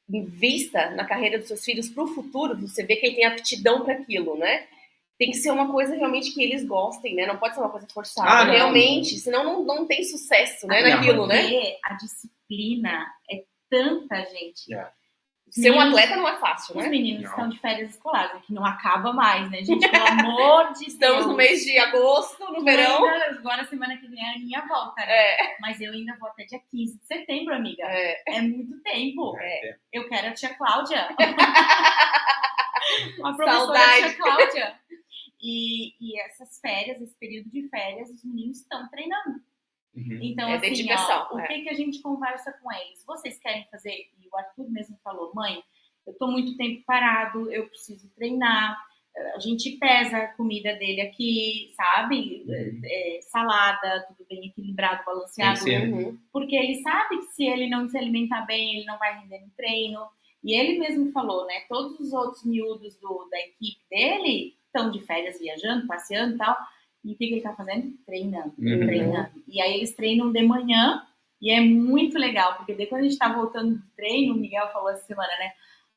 [0.10, 3.94] invista na carreira dos seus filhos para o futuro, você vê quem tem aptidão para
[3.94, 4.68] aquilo, né?
[5.18, 7.26] Tem que ser uma coisa realmente que eles gostem, né?
[7.28, 8.52] Não pode ser uma coisa forçada, Ah, não.
[8.54, 11.42] realmente, senão não, não tem sucesso, né, Ah, não, naquilo, né?
[11.44, 12.41] Porque a disciplina
[13.30, 14.74] é tanta, gente.
[14.74, 14.92] É.
[15.50, 16.90] Ser um atleta não é fácil, Os né?
[16.90, 17.30] meninos Não.
[17.30, 19.90] estão de férias escolares, que não acaba mais, né, gente?
[19.90, 21.28] Pelo amor de Estamos Deus.
[21.28, 23.04] no mês de agosto, no verão.
[23.04, 25.12] Ainda- agora, semana que vem, a Aninha volta, né?
[25.12, 27.84] É, Mas eu ainda vou até dia 15 de setembro, amiga.
[27.84, 29.36] é, É muito tempo.
[29.42, 29.76] É.
[29.92, 31.10] Eu quero a tia Cláudia.
[33.24, 34.02] a professora Saudade.
[34.02, 34.80] tia Cláudia.
[35.42, 39.42] E, e essas férias, esse período de férias, os meninos estão treinando.
[39.96, 40.20] Uhum.
[40.22, 41.48] Então, É assim, ó, o é.
[41.48, 43.04] que, que a gente conversa com eles?
[43.06, 43.92] Vocês querem fazer?
[43.92, 45.62] E o Arthur mesmo falou, mãe,
[46.08, 48.78] eu tô muito tempo parado, eu preciso treinar.
[49.36, 52.46] A gente pesa a comida dele aqui, sabe?
[52.48, 52.82] Uhum.
[52.86, 55.66] É, salada, tudo bem equilibrado, balanceado.
[55.66, 56.18] Uhum.
[56.32, 59.50] Porque ele sabe que se ele não se alimentar bem, ele não vai render no
[59.52, 60.08] treino.
[60.42, 61.66] E ele mesmo falou, né?
[61.68, 66.56] Todos os outros miúdos do, da equipe dele estão de férias viajando, passeando e tal.
[67.04, 67.94] E o que, que ele tá fazendo?
[68.06, 68.86] Treinando, Uhum.
[68.86, 69.30] treinando.
[69.48, 71.02] E aí eles treinam de manhã
[71.42, 74.68] e é muito legal, porque daí quando a gente tá voltando do treino, o Miguel
[74.72, 75.52] falou essa semana, né?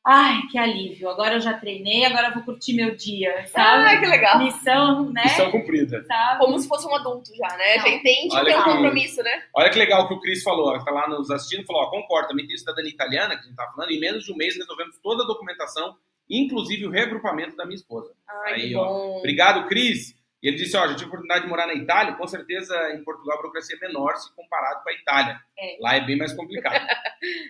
[0.07, 3.85] Ai, que alívio, agora eu já treinei, agora eu vou curtir meu dia, sabe?
[3.89, 4.37] Ah, que legal.
[4.37, 5.23] Missão, né?
[5.23, 6.03] Missão cumprida.
[6.05, 6.45] Sabe?
[6.45, 7.77] Como se fosse um adulto já, né?
[7.77, 7.81] Não.
[7.83, 9.43] Já entende Olha que é um compromisso, né?
[9.55, 12.27] Olha que legal que o Cris falou, ela tá lá nos assistindo, falou, ó, concordo,
[12.29, 14.99] também tem cidadania italiana, que a gente tá falando, em menos de um mês resolvemos
[14.99, 15.95] toda a documentação,
[16.29, 18.13] inclusive o reagrupamento da minha esposa.
[18.45, 18.85] Ai, Aí, que ó.
[18.85, 19.17] bom.
[19.19, 20.15] Obrigado, Cris.
[20.41, 23.03] E ele disse, ó, já tive a oportunidade de morar na Itália, com certeza em
[23.03, 25.39] Portugal a burocracia é menor se comparado com a Itália.
[25.57, 25.77] É.
[25.79, 26.75] Lá é bem mais complicado.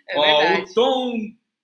[0.08, 1.18] É ó, o Tom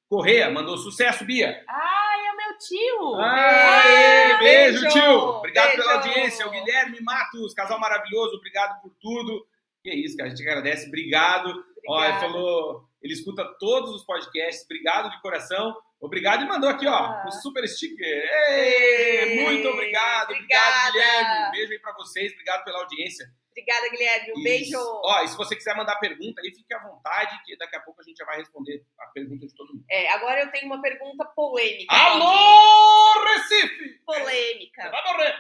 [0.10, 1.64] Correa mandou sucesso, Bia.
[1.70, 3.16] Ai, é meu tio!
[3.16, 5.20] Aê, beijo, beijo, tio.
[5.38, 5.82] Obrigado beijo.
[5.82, 6.46] pela audiência.
[6.46, 9.48] O Guilherme Matos, casal maravilhoso, obrigado por tudo.
[9.82, 10.88] Que isso, cara, a gente agradece.
[10.88, 11.50] Obrigado.
[11.88, 12.20] Ó, ele Obrigada.
[12.20, 14.66] falou, ele escuta todos os podcasts.
[14.66, 15.78] Obrigado de coração.
[16.02, 17.26] Obrigado e mandou aqui, ó, Ah.
[17.28, 18.08] um super sticker.
[18.50, 20.32] Ei, Ei, muito obrigado.
[20.32, 20.92] Obrigado, obrigada.
[20.92, 21.52] Guilherme.
[21.52, 22.32] Beijo aí pra vocês.
[22.34, 23.26] Obrigado pela audiência.
[23.52, 24.30] Obrigada, Guilherme.
[24.32, 24.44] Um Isso.
[24.44, 24.78] beijo.
[24.80, 28.02] Ó, e se você quiser mandar pergunta, aí fique à vontade, que daqui a pouco
[28.02, 29.86] a gente já vai responder a pergunta de todo mundo.
[29.92, 31.94] É, agora eu tenho uma pergunta polêmica.
[31.94, 34.00] Alô, Recife!
[34.06, 34.90] Polêmica.
[34.90, 35.36] Vai morrer!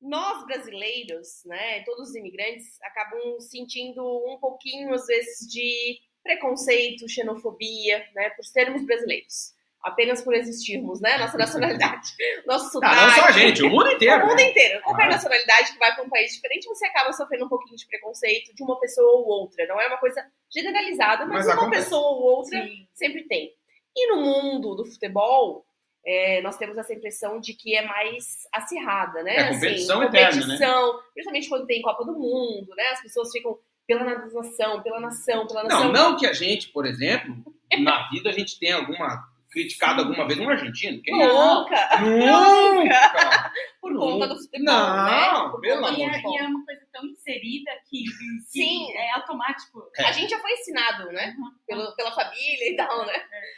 [0.00, 8.06] Nós brasileiros, né, todos os imigrantes, acabam sentindo um pouquinho, às vezes, de preconceito, xenofobia,
[8.14, 9.54] né, por sermos brasileiros.
[9.84, 11.18] Apenas por existirmos, né?
[11.18, 12.10] Nossa nacionalidade,
[12.46, 12.96] nosso Ah, sotaque.
[12.96, 14.24] não só a gente, o mundo inteiro.
[14.24, 14.50] O mundo né?
[14.50, 14.82] inteiro.
[14.82, 15.10] Qualquer Ah.
[15.10, 18.62] nacionalidade que vai para um país diferente, você acaba sofrendo um pouquinho de preconceito de
[18.62, 19.66] uma pessoa ou outra.
[19.66, 21.84] Não é uma coisa generalizada, mas, Mas uma acontece.
[21.84, 22.86] pessoa ou outra Sim.
[22.94, 23.52] sempre tem.
[23.96, 25.64] E no mundo do futebol,
[26.06, 29.36] é, nós temos essa impressão de que é mais acirrada, né?
[29.36, 30.40] É, competição assim, eterna, né?
[30.42, 32.84] competição, principalmente quando tem Copa do Mundo, né?
[32.92, 35.84] As pessoas ficam pela nação, pela nação, pela nação.
[35.84, 37.34] Não, não que a gente, por exemplo,
[37.80, 39.22] na vida a gente tenha alguma
[39.54, 41.00] criticado alguma vez um argentino.
[41.02, 41.26] Quem é?
[41.26, 42.00] Nunca!
[42.00, 43.52] Nunca!
[43.80, 45.50] Por conta do futebol, Não, né?
[45.60, 46.32] Pelo E amor é, futebol.
[46.34, 48.92] e é uma coisa tão inserida que, que Sim.
[48.94, 49.82] é automático.
[49.98, 50.04] É.
[50.06, 51.34] A gente já foi ensinado, né?
[51.66, 53.14] Pelo, pela família e tal, né?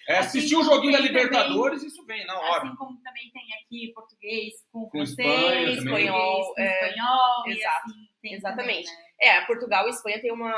[0.08, 2.64] É, Assim assistir um como joguinho da tem também- Libertadores, isso vem na hora.
[2.64, 7.76] Assim como também tem aqui português com, Com francês, espanhol, com É, espanhol, e exato,
[7.88, 8.84] assim tem exatamente.
[8.86, 9.06] também, né?
[9.20, 10.52] É, Portugal e Espanha têm uma,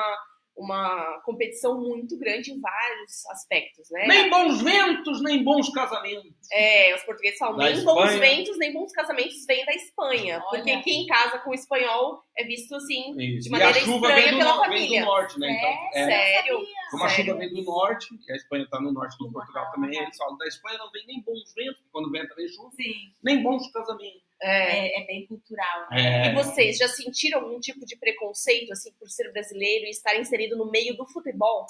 [0.58, 4.06] uma competição muito grande em vários aspectos, né?
[4.08, 6.34] Nem bons ventos, nem bons casamentos.
[6.52, 8.18] É, os portugueses falam, Da nem bons Espanha.
[8.20, 10.42] ventos, nem bons casamentos vêm da Espanha.
[10.50, 10.62] Olha.
[10.62, 13.44] Porque quem casa com o espanhol é visto assim, Isso.
[13.44, 15.00] De maneira e a chuva estranha vem do, pela no- vem família.
[15.00, 15.48] do norte, né?
[15.56, 16.58] Então, É, é, sério.
[16.90, 19.32] Como a chuva vem do norte, e a Espanha está no norte Uhum.
[19.32, 22.70] Portugal também, eles falam da Espanha não vem nem bons ventos, quando venta vem chuva,
[22.72, 24.22] Sim, nem bons casamentos.
[24.40, 25.00] É.
[25.00, 25.88] é, é bem cultural.
[25.90, 26.28] né?
[26.28, 26.30] É.
[26.30, 30.56] E vocês já sentiram algum tipo de preconceito, assim, por ser brasileiro e estar inserido
[30.56, 31.66] no meio do futebol?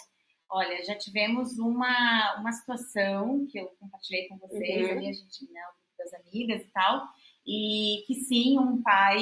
[0.51, 4.93] Olha, já tivemos uma, uma situação que eu compartilhei com vocês Uhum.
[4.99, 5.61] ali, a gente, né,
[5.99, 7.07] das amigas e tal,
[7.47, 9.19] e que sim, um pai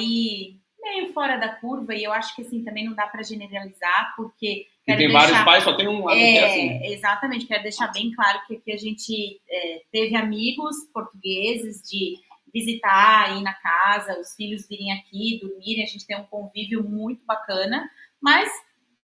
[0.79, 4.67] meio fora da curva, e eu acho que assim, também não dá para generalizar, porque
[4.87, 5.19] E tem deixar...
[5.19, 6.69] vários pais, só tem um lado que é assim.
[6.69, 12.19] É, exatamente, quero deixar bem claro que aqui a gente é, teve amigos portugueses de
[12.53, 17.25] visitar, ir na casa, os filhos virem aqui, dormirem, a gente tem um convívio muito
[17.25, 17.89] bacana,
[18.21, 18.49] mas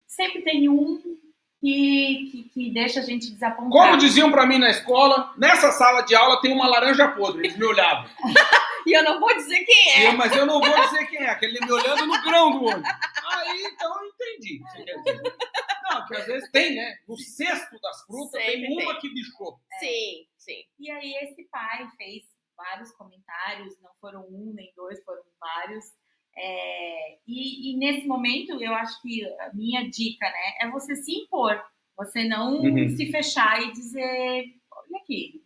[0.07, 1.01] sempre tem um
[1.61, 3.71] que, que, que deixa a gente desapontar.
[3.71, 7.47] Como diziam pra mim na escola, nessa sala de aula tem uma laranja podre.
[7.47, 8.09] Eles me olhavam.
[8.85, 10.09] E eu não vou dizer quem é.
[10.09, 12.83] eu- mas eu não vou dizer quem é, aquele me olhando no grão do olho.
[12.85, 14.59] Aí, então, eu entendi.
[14.59, 15.23] você quer dizer.
[15.95, 16.97] Não, que às vezes tem, né?
[17.09, 19.01] No cesto das frutas Sempre tem uma tem.
[19.01, 19.59] que bichou.
[19.79, 20.65] Sim, sim.
[20.79, 22.25] E aí esse pai fez
[22.57, 25.85] vários comentários, não foram um nem dois, foram vários.
[26.37, 31.13] É, e, e nesse momento eu acho que a minha dica, né, é você se
[31.13, 31.63] impor,
[31.97, 32.89] você não Uhum.
[32.97, 35.43] se fechar e dizer, olha aqui,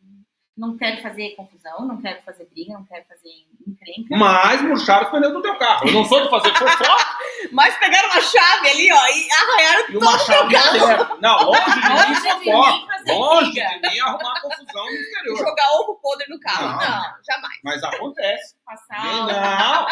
[0.57, 3.29] não quero fazer confusão, não quero fazer briga, não quero fazer
[3.67, 4.17] encrenca.
[4.17, 5.87] Mas murcharam os pneus do teu carro.
[5.87, 7.17] Eu não sou de fazer fofoca
[7.53, 11.11] Mas pegaram uma chave ali, ó, e arranharam e uma chave inteira.
[11.21, 12.09] Não, longe de
[12.41, 12.97] mim fofoca.
[13.09, 13.69] Longe briga.
[13.69, 15.39] de mim arrumar confusão no exterior.
[15.39, 16.69] jogar ovo podre no carro.
[16.69, 16.79] Não.
[16.79, 17.59] Não, jamais.
[17.63, 18.57] Mas acontece.
[18.65, 19.87] Passar, Não.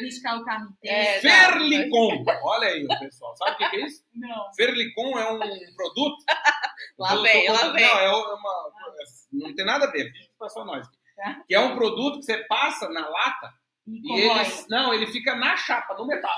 [0.00, 0.96] Riscar o carro inteiro.
[0.96, 1.20] É, não.
[1.20, 2.24] Ferlicon.
[2.42, 3.36] Olha aí, pessoal.
[3.36, 4.02] Sabe o que que é isso?
[4.14, 4.52] Não.
[4.54, 5.38] Ferlicon é um
[5.76, 6.24] produto.
[6.98, 7.84] Lá Eu vem, lá Não, vem.
[7.84, 8.72] é uma.
[9.32, 10.10] Não tem nada a ver.
[10.38, 10.86] Foi só nós.
[11.16, 11.42] Tá.
[11.46, 13.52] Que é um produto que você passa na lata
[13.86, 14.64] E e ele.
[14.68, 16.34] Não, ele fica na chapa, no metal.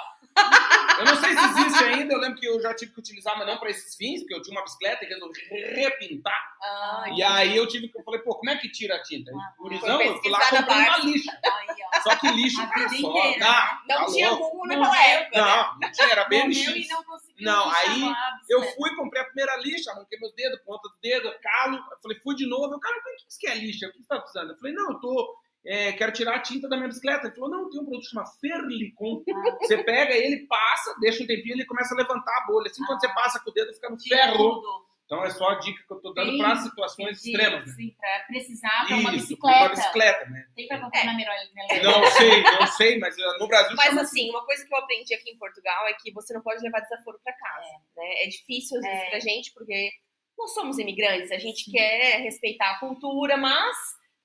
[0.98, 3.46] Eu não sei se existe ainda, eu lembro que eu já tive que utilizar, mas
[3.46, 5.40] não para esses fins, porque eu tinha uma bicicleta e resolvi
[5.74, 6.56] repintar.
[6.62, 7.98] Ah, E aí eu tive que.
[7.98, 9.32] Eu falei, pô, como é que tira a tinta?
[9.34, 11.40] Ah, Gurizão, foi eu fui lá comprei uma lixa.
[11.44, 12.00] Ó.
[12.02, 13.08] Só que lixo cara, vida só.
[13.08, 13.78] Não, né?
[13.88, 14.30] não tá tinha.
[14.30, 15.40] Google naquela época.
[15.40, 15.46] né?
[15.46, 16.66] Não, não tinha, era BMX.
[16.66, 17.04] e não
[17.40, 18.12] Não, aí
[18.48, 21.76] Eu fui, comprei a primeira lixa, arranquei meus dedos, ponta do dedo, calo.
[21.76, 22.72] Eu falei, fui de novo.
[22.72, 23.88] Eu, cara, o que isso que é lixa?
[23.88, 24.50] O que você tá precisando?
[24.50, 25.36] Eu falei, não, eu tô.
[25.64, 27.26] É, quero tirar a tinta da minha bicicleta.
[27.26, 29.22] Ele falou, não, tem um produto chamado Ferlicon.
[29.28, 29.56] Ah.
[29.60, 32.68] Você pega ele, passa, deixa um tempinho, ele começa a levantar a bolha.
[32.70, 34.62] Assim, quando você passa com o dedo, fica no ferro.
[35.04, 37.66] Então é só a dica que eu tô dando para situações Sim, extremas.
[37.68, 37.74] Né?
[37.74, 39.58] Sim, pra precisar pra uma Isso, bicicleta.
[39.58, 40.46] uma bicicleta, né?
[40.56, 41.04] Tem pra comprar É.
[41.04, 41.50] na Mirolha.
[41.82, 45.12] Não sei, não sei, mas uh, no Brasil Mas assim, uma coisa que eu aprendi
[45.14, 47.66] aqui em Portugal é que você não pode levar desaforo pra casa.
[47.94, 48.24] né?
[48.24, 49.10] É difícil às vezes É.
[49.10, 49.90] pra gente, porque
[50.38, 53.76] nós somos imigrantes, a gente quer respeitar a cultura, mas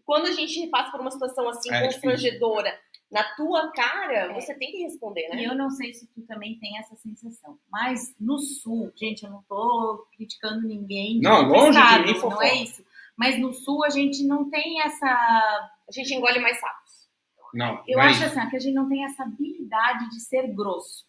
[0.08, 2.74] quando a gente passa por uma situação assim É constrangedora
[3.12, 4.34] na tua cara, É.
[4.42, 5.44] você tem que responder, E né?
[5.46, 7.58] eu não sei se tu também tem essa sensação.
[7.72, 11.18] Mas no sul, gente, eu não tô criticando ninguém.
[11.18, 12.86] de Não, longe de estado, mim, Não é isso.
[13.16, 15.06] Mas no sul a gente não tem essa.
[15.08, 17.08] A gente engole mais sapos.
[17.54, 21.06] Não, Eu é acho assim, que a gente não tem essa habilidade de ser grosso.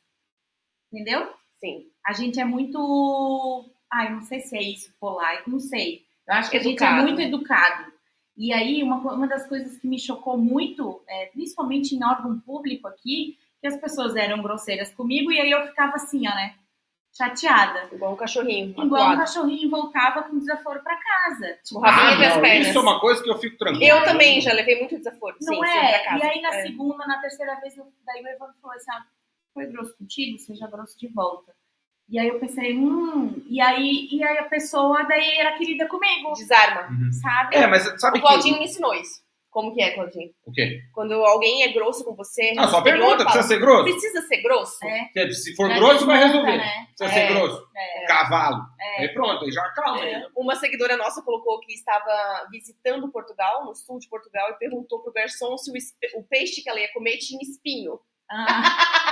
[0.93, 1.33] Entendeu?
[1.61, 1.87] Sim.
[2.07, 3.69] A gente é muito.
[3.93, 6.07] Ai, não sei se é isso, polite, não sei.
[6.27, 7.03] Eu acho que a gente é Educado.
[7.07, 7.93] muito educado.
[8.39, 12.87] E aí, uma, uma das coisas que me chocou muito, é, principalmente em órgão público
[12.87, 16.55] aqui, que as pessoas eram grosseiras comigo e aí eu ficava assim, ó, né?
[17.17, 17.89] Chateada.
[17.93, 18.71] Igual um cachorrinho.
[18.71, 19.19] Igual um acuado.
[19.19, 21.59] cachorrinho voltava com desaforo pra casa.
[21.73, 22.69] O rabinho Ah, não, pernas.
[22.69, 23.83] isso é uma coisa que eu fico tranquilo.
[23.85, 25.35] Eu também já levei muito desaforo.
[25.41, 25.99] Não sim, sim, é?
[26.05, 26.25] casa.
[26.25, 26.63] E aí na É.
[26.63, 29.05] segunda, na terceira vez, eu, daí o Evandro falou assim: ah,
[29.53, 31.53] foi grosso contigo, seja grosso de volta.
[32.11, 36.33] E aí eu pensei, hum, e aí, e aí a pessoa daí era querida comigo,
[36.33, 36.89] Desarma.
[36.91, 37.13] Uhum.
[37.13, 37.57] sabe?
[37.57, 38.61] É, mas sabe O Claudinho que...
[38.61, 39.27] me ensinou isso.
[39.51, 40.31] Como que é, Claudinho?
[40.47, 40.83] O quê?
[40.93, 43.85] Quando alguém é grosso com você, Ah, só pergunta, fala, precisa ser grosso?
[43.85, 44.79] Precisa ser grosso?
[44.87, 45.31] É.
[45.33, 46.57] Se for grosso, vai resolver.
[46.59, 46.87] né?
[46.97, 47.27] Precisa É.
[47.29, 47.67] ser grosso.
[47.77, 48.07] É.
[48.07, 48.63] Cavalo.
[48.99, 50.01] Aí pronto, aí já calma.
[50.05, 50.21] É.
[50.21, 50.27] né?
[50.37, 55.13] Uma seguidora nossa colocou que estava visitando Portugal, no sul de Portugal, e perguntou pro
[55.13, 57.99] garçom se o, o peixe que ela ia comer tinha espinho.
[58.31, 58.63] Ah,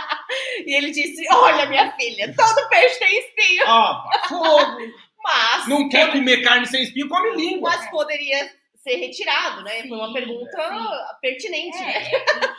[0.66, 4.78] E ele disse: Olha, minha filha, todo peixe tem espinho, Ó, fogo.
[5.22, 7.70] mas, Não quer comer carne sem espinho, come língua.
[7.70, 9.82] mas poderia ser retirado, né?
[9.88, 11.16] Foi uma Sim, pergunta sim.
[11.20, 11.96] pertinente, né?
[11.96, 12.10] é,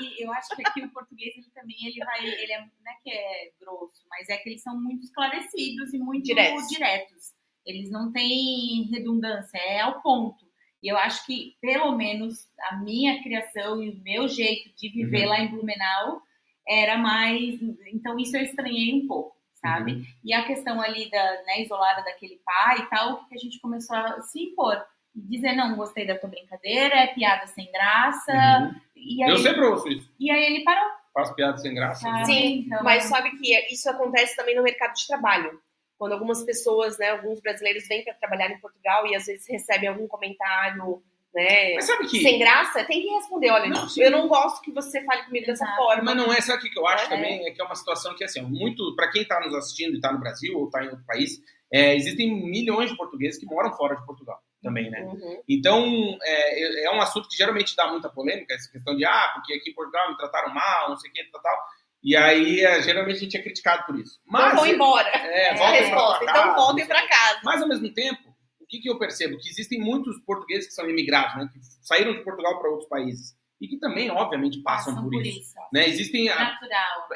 [0.04, 2.92] e, e eu acho que aqui o português ele também ele vai, ele é, não
[2.92, 6.68] é que é grosso, mas é que eles são muito esclarecidos e muito Diretos.
[6.68, 7.32] diretos.
[7.66, 10.46] Eles não têm redundância, é ao ponto.
[10.84, 12.36] E eu acho que pelo menos
[12.70, 15.30] a minha criação e o meu jeito de viver Uhum.
[15.30, 16.22] lá em Blumenau
[16.68, 17.60] era mais,
[17.94, 19.94] então isso eu estranhei um pouco, sabe?
[19.94, 20.04] Uhum.
[20.26, 23.96] E a questão ali da, né, isolada daquele pai e tal, que a gente começou
[23.96, 24.84] a se impor.
[25.16, 28.32] Dizer, não, gostei da tua brincadeira, é piada sem graça.
[28.32, 28.82] Uhum.
[28.96, 30.12] E, aí, Eu sempre ouço isso.
[30.20, 32.02] e aí ele parou, Faço piada sem graça.
[32.02, 32.26] sabe?
[32.26, 35.60] Sim, Então, Mas sabe que isso acontece também no mercado de trabalho.
[35.98, 39.90] Quando algumas pessoas, né, alguns brasileiros vêm para trabalhar em Portugal e às vezes recebem
[39.90, 41.02] algum comentário,
[41.44, 42.22] né, Mas sabe que.
[42.22, 45.64] sem graça, tem que responder, olha, Não, eu não gosto que você fale comigo dessa
[45.64, 45.78] Exato.
[45.78, 46.04] forma.
[46.04, 47.10] Mas não é, sabe o que eu acho É.
[47.10, 47.48] também?
[47.48, 50.12] É que é uma situação que, assim, muito, para quem está nos assistindo e está
[50.12, 51.40] no Brasil ou está em outro país,
[51.72, 55.02] é, existem milhões de portugueses que moram fora de Portugal também, né?
[55.02, 55.42] Uhum.
[55.48, 59.54] Então, é, é um assunto que geralmente dá muita polêmica, essa questão de, ah, porque
[59.54, 61.58] aqui em Portugal me trataram mal, não sei o que, tal, tal.
[62.04, 64.20] E aí, é, geralmente a gente é criticado por isso.
[64.26, 65.10] Mas, Então vão embora.
[65.10, 67.40] é, É a voltem pra Então casa, voltem não sei o para casa.
[67.44, 68.27] mas, ao mesmo tempo,
[68.68, 69.38] o que, que eu percebo?
[69.40, 71.50] Que existem muitos portugueses que são imigrados, né?
[71.54, 73.34] Que saíram de Portugal para outros países.
[73.62, 75.54] E que também, obviamente, passam, por, isso.
[75.74, 75.88] Né?
[75.88, 76.30] Existem...
[76.30, 77.08] a- Natural.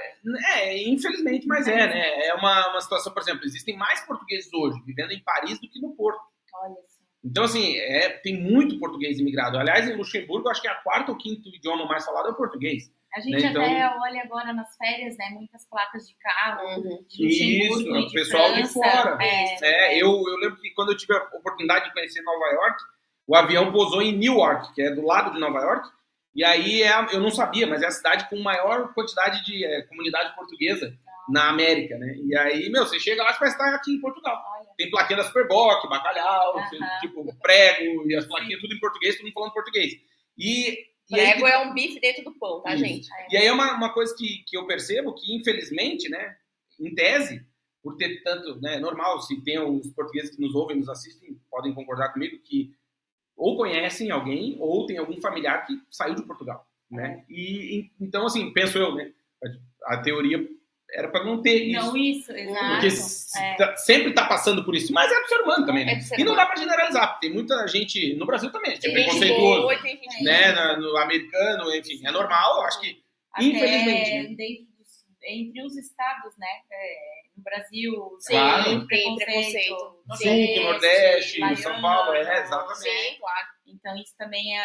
[0.55, 2.25] É, infelizmente, mas é, né?
[2.27, 5.79] É uma, uma situação, por exemplo, existem mais portugueses hoje vivendo em Paris do que
[5.81, 6.21] no Porto.
[6.55, 6.75] Olha.
[7.23, 9.57] Então, assim, é, tem muito português imigrado.
[9.57, 12.35] Aliás, em Luxemburgo, acho que é a quarta ou quinto idioma mais falado é o
[12.35, 12.91] português.
[13.13, 15.29] A gente Né, então- até olha agora nas férias, né?
[15.33, 17.05] Muitas placas de carro, Uhum.
[17.07, 18.73] de Luxemburgo Isso, e o de pessoal de França.
[18.73, 19.17] fora.
[19.21, 22.83] É, É, eu, eu lembro que quando eu tive a oportunidade de conhecer Nova York,
[23.27, 25.89] o avião pousou em Newark, que é do lado de Nova York,
[26.33, 29.81] e aí é eu não sabia, mas é a cidade com maior quantidade de é,
[29.83, 30.91] comunidade portuguesa
[31.29, 32.15] na América, né?
[32.25, 34.41] E aí, meu, você chega lá, você parece estar aqui em Portugal.
[34.81, 36.69] Tem plaquinha da Superboc, bacalhau, Aham.
[37.01, 39.93] tipo, prego, e as plaquinhas tudo em português, todo mundo falando português.
[40.35, 40.71] E,
[41.09, 42.83] e aí, Prego é um bife dentro do pão, tá, Isso.
[42.83, 43.07] gente?
[43.29, 46.35] e aí é uma, uma coisa que, que eu percebo que, infelizmente, né,
[46.79, 47.45] em tese,
[47.83, 51.73] por ter tanto, né, normal, se tem os portugueses que nos ouvem, nos assistem, podem
[51.75, 52.73] concordar comigo que
[53.37, 57.23] ou conhecem alguém ou tem algum familiar que saiu de Portugal, né?
[57.29, 59.11] E e- então assim, penso eu, né?
[59.85, 60.47] A teoria
[60.93, 61.85] era para não ter isso.
[61.87, 62.71] Não, isso, exato.
[62.71, 63.53] Porque É.
[63.55, 65.99] tá- sempre tá passando por isso, mas é do ser humano também, né?
[66.11, 68.91] É e não dá para generalizar, porque tem muita gente no Brasil também, que é
[68.91, 70.51] preconceituoso, boa tem gente né?
[70.51, 73.01] Na- no americano, enfim, é normal, eu acho que
[73.33, 74.35] Até Infelizmente, né?
[74.35, 76.47] dentro dos- entre os estados, né?
[76.69, 76.95] É,
[77.37, 78.63] no Brasil, Sim, Claro.
[78.65, 78.85] tem
[79.15, 80.03] preconceito.
[80.05, 82.79] no Sul, o Nordeste, Baiano, São Paulo, é, exatamente.
[82.79, 83.47] Sim, claro.
[83.67, 84.63] Então isso também é,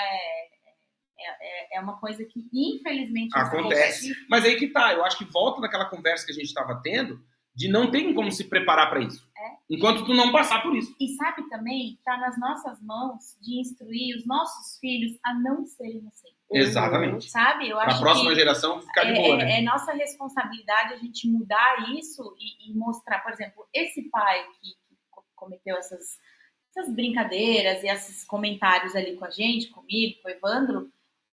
[1.19, 4.15] é, é uma coisa que infelizmente Acontece.
[4.29, 7.21] Mas aí que tá, eu acho que volta naquela conversa que a gente estava tendo,
[7.55, 9.27] de não tem como se preparar para isso.
[9.37, 9.57] É.
[9.71, 10.95] Enquanto tu não passar por isso.
[11.01, 16.07] E sabe também, está nas nossas mãos de instruir os nossos filhos a não serem
[16.07, 16.29] assim.
[16.53, 17.31] Exatamente.
[17.31, 17.69] Sabe?
[17.71, 19.59] Eu acho a próxima que geração ficar de é, boa, é- né?
[19.61, 24.69] é nossa responsabilidade a gente mudar isso e, e mostrar, por exemplo, esse pai que,
[24.69, 26.19] que co- cometeu essas,
[26.77, 30.91] essas brincadeiras e esses comentários ali com a gente, comigo, com o Evandro,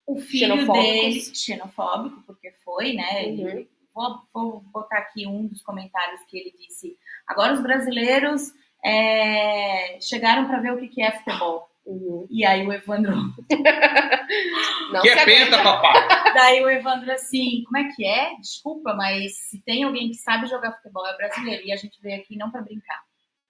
[0.05, 3.25] o filho dele, xenofóbico, porque foi, né?
[3.27, 3.67] Uhum.
[3.93, 6.97] Vou, vou botar aqui um dos comentários que ele disse.
[7.27, 8.51] Agora os brasileiros
[8.83, 11.69] é, chegaram para ver o que que é futebol.
[11.85, 12.27] Uhum.
[12.29, 13.11] E aí o Evandro
[14.91, 15.93] Não Que é penta, papai.
[16.33, 18.35] Daí o Evandro assim, como é que é?
[18.35, 22.21] Desculpa, mas se tem alguém que sabe jogar futebol é brasileiro e a gente veio
[22.21, 23.01] aqui não para brincar,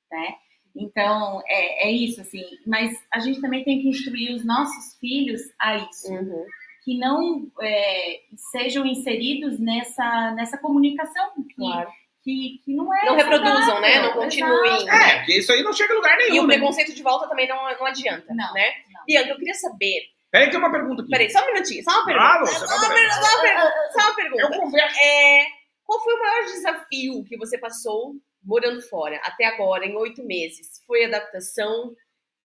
[0.09, 0.35] né?
[0.75, 2.43] Então é, é isso assim.
[2.65, 6.45] Mas a gente também tem que instruir os nossos filhos a isso, Uhum.
[6.83, 8.19] que não é,
[8.51, 11.89] sejam inseridos nessa nessa comunicação que, Claro.
[12.23, 14.01] que, que não é Não reproduzam, né?
[14.01, 14.81] Não continuem.
[14.83, 14.89] Exato.
[14.97, 16.43] É, porque isso aí não chega a lugar E nenhum.
[16.43, 16.55] o né?
[16.55, 18.69] preconceito de volta também não, não adianta, Não, né?
[18.93, 19.05] não.
[19.05, 20.01] Bianca, eu queria saber.
[20.31, 21.11] Peraí, tem uma pergunta aqui.
[21.11, 22.25] Peraí, só um minutinho, só uma pergunta.
[22.27, 23.73] Claro, só, vai uma pergunta só uma pergunta.
[23.91, 24.57] Só uma Eu pergunta.
[24.57, 24.95] converso.
[25.03, 25.45] É,
[25.83, 28.13] qual foi o maior desafio que você passou
[28.43, 30.83] morando fora até agora, em oito meses?
[30.85, 31.95] Foi adaptação?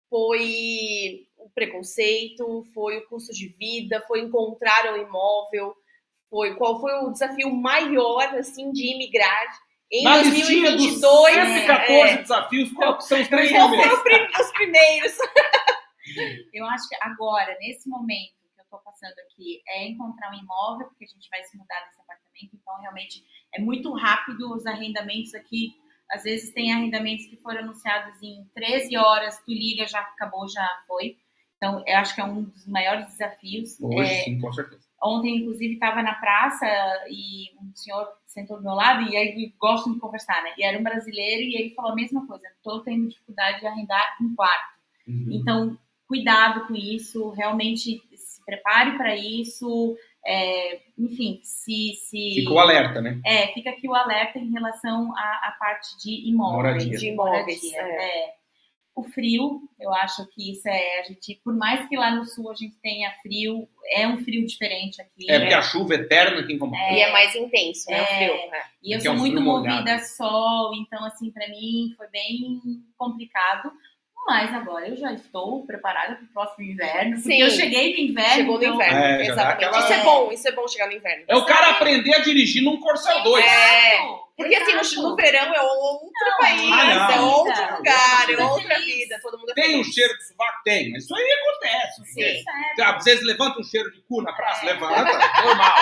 [0.09, 2.65] Foi o preconceito?
[2.73, 4.03] Foi o custo de vida?
[4.07, 5.75] Foi encontrar um imóvel?
[6.31, 9.47] Foi qual foi o desafio maior assim de imigrar
[9.91, 14.41] Em Na listinha dos 2022, 114 é, desafios, qual que são os três qual primeiros?
[14.41, 15.13] os primeiros?
[16.53, 20.87] Eu acho que agora, nesse momento que eu estou passando aqui, é encontrar um imóvel,
[20.87, 25.35] porque a gente vai se mudar desse apartamento, então realmente é muito rápido os arrendamentos
[25.35, 25.75] aqui.
[26.11, 30.67] Às vezes tem arrendamentos que foram anunciados em 13 horas, tu liga, já acabou, já
[30.87, 31.17] foi.
[31.57, 33.81] Então, eu acho que é um dos maiores desafios.
[33.81, 34.87] Hoje É, sim, com certeza.
[35.03, 36.67] Ontem, inclusive, estava na praça
[37.09, 40.53] e um senhor sentou do meu lado e aí gosto de conversar, né?
[40.59, 42.47] E era um brasileiro e ele falou a mesma coisa.
[42.49, 44.77] Estou tendo dificuldade de arrendar um quarto.
[45.07, 45.29] Uhum.
[45.31, 49.97] Então, cuidado com isso, realmente se prepare para isso.
[50.27, 53.21] É, enfim, se, se Fica o alerta, né?
[53.25, 56.57] é, fica aqui o alerta em relação à, à parte de imóveis.
[56.85, 56.99] Moradia.
[56.99, 58.23] De imóveis, Moradia, é.
[58.33, 58.37] é.
[58.95, 62.51] O frio, eu acho que isso é a gente, por mais que lá no sul
[62.51, 65.31] a gente tenha frio, é um frio diferente aqui.
[65.31, 66.81] É porque a chuva eterna que incomoda.
[66.93, 68.01] E é mais intenso, né?
[68.01, 68.07] O É.
[68.07, 68.51] frio.
[68.51, 68.63] né?
[68.83, 72.09] E eu que é sou um muito movida a sol, então assim, para mim foi
[72.09, 72.59] bem
[72.97, 73.71] complicado.
[74.27, 77.41] Mas agora eu já estou preparada para o próximo inverno, porque Sim.
[77.43, 78.35] eu cheguei no inverno.
[78.35, 79.53] Chegou no então- inverno, É, exatamente.
[79.65, 81.25] aquela- Isso é bom, isso é bom chegar no inverno.
[81.29, 83.45] É o cara aprender a dirigir num Corcel 2.
[83.45, 83.95] É.
[83.95, 85.03] Exato, Porque assim, no, exato.
[85.09, 87.29] no verão é outro Não, país, ah, é não.
[87.31, 88.85] outro lugar, é Tudo outra feliz.
[88.99, 89.95] vida, todo mundo é Tem um feliz.
[89.95, 90.63] cheiro de sovaco?
[90.65, 92.05] Tem, mas isso aí acontece.
[92.13, 92.21] Sim.
[92.21, 92.43] né?
[92.77, 92.97] Certo.
[92.99, 94.73] Às vezes levanta um cheiro de cu na praça, É.
[94.73, 95.75] levanta, normal.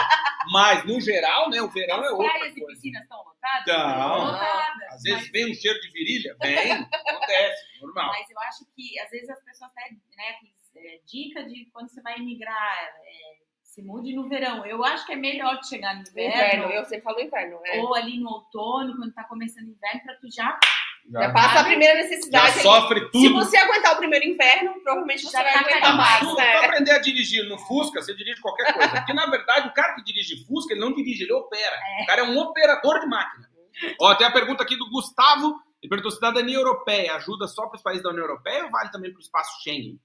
[0.53, 3.67] Mas, no geral, né, o verão é As outra praias e piscinas estão lotadas?
[3.67, 4.95] Não.
[4.95, 8.09] Às vezes mas, vem um cheiro de virilha, vem, acontece, normal.
[8.09, 10.35] mas eu acho que às vezes as pessoas pedem, né,
[10.77, 14.65] é, dica de quando você vai migrar, é, se mude no verão.
[14.65, 17.79] Eu acho que é melhor chegar no No inverno, inverno, eu sempre falo inverno, né?
[17.79, 20.59] ou ali no outono, quando tá começando o inverno, pra tu já
[21.11, 22.53] Já passa a primeira já necessidade.
[22.53, 22.63] ali.
[22.63, 23.35] sofre Se tudo.
[23.35, 26.37] você aguentar o primeiro inverno, provavelmente você Já vai tá aguentar mais, Tudo.
[26.37, 26.57] né?
[26.65, 28.89] Aprender a dirigir no Fusca, você dirige qualquer coisa.
[28.91, 31.79] Porque, na verdade, o cara que dirige Fusca, ele não dirige, ele opera.
[32.03, 33.49] O cara é um operador de máquina.
[34.01, 35.55] Ó, tem a pergunta aqui do Gustavo.
[35.83, 39.11] Ele perguntou: cidadania europeia ajuda só para os países da União Europeia ou vale também
[39.11, 39.99] para o espaço Schengen?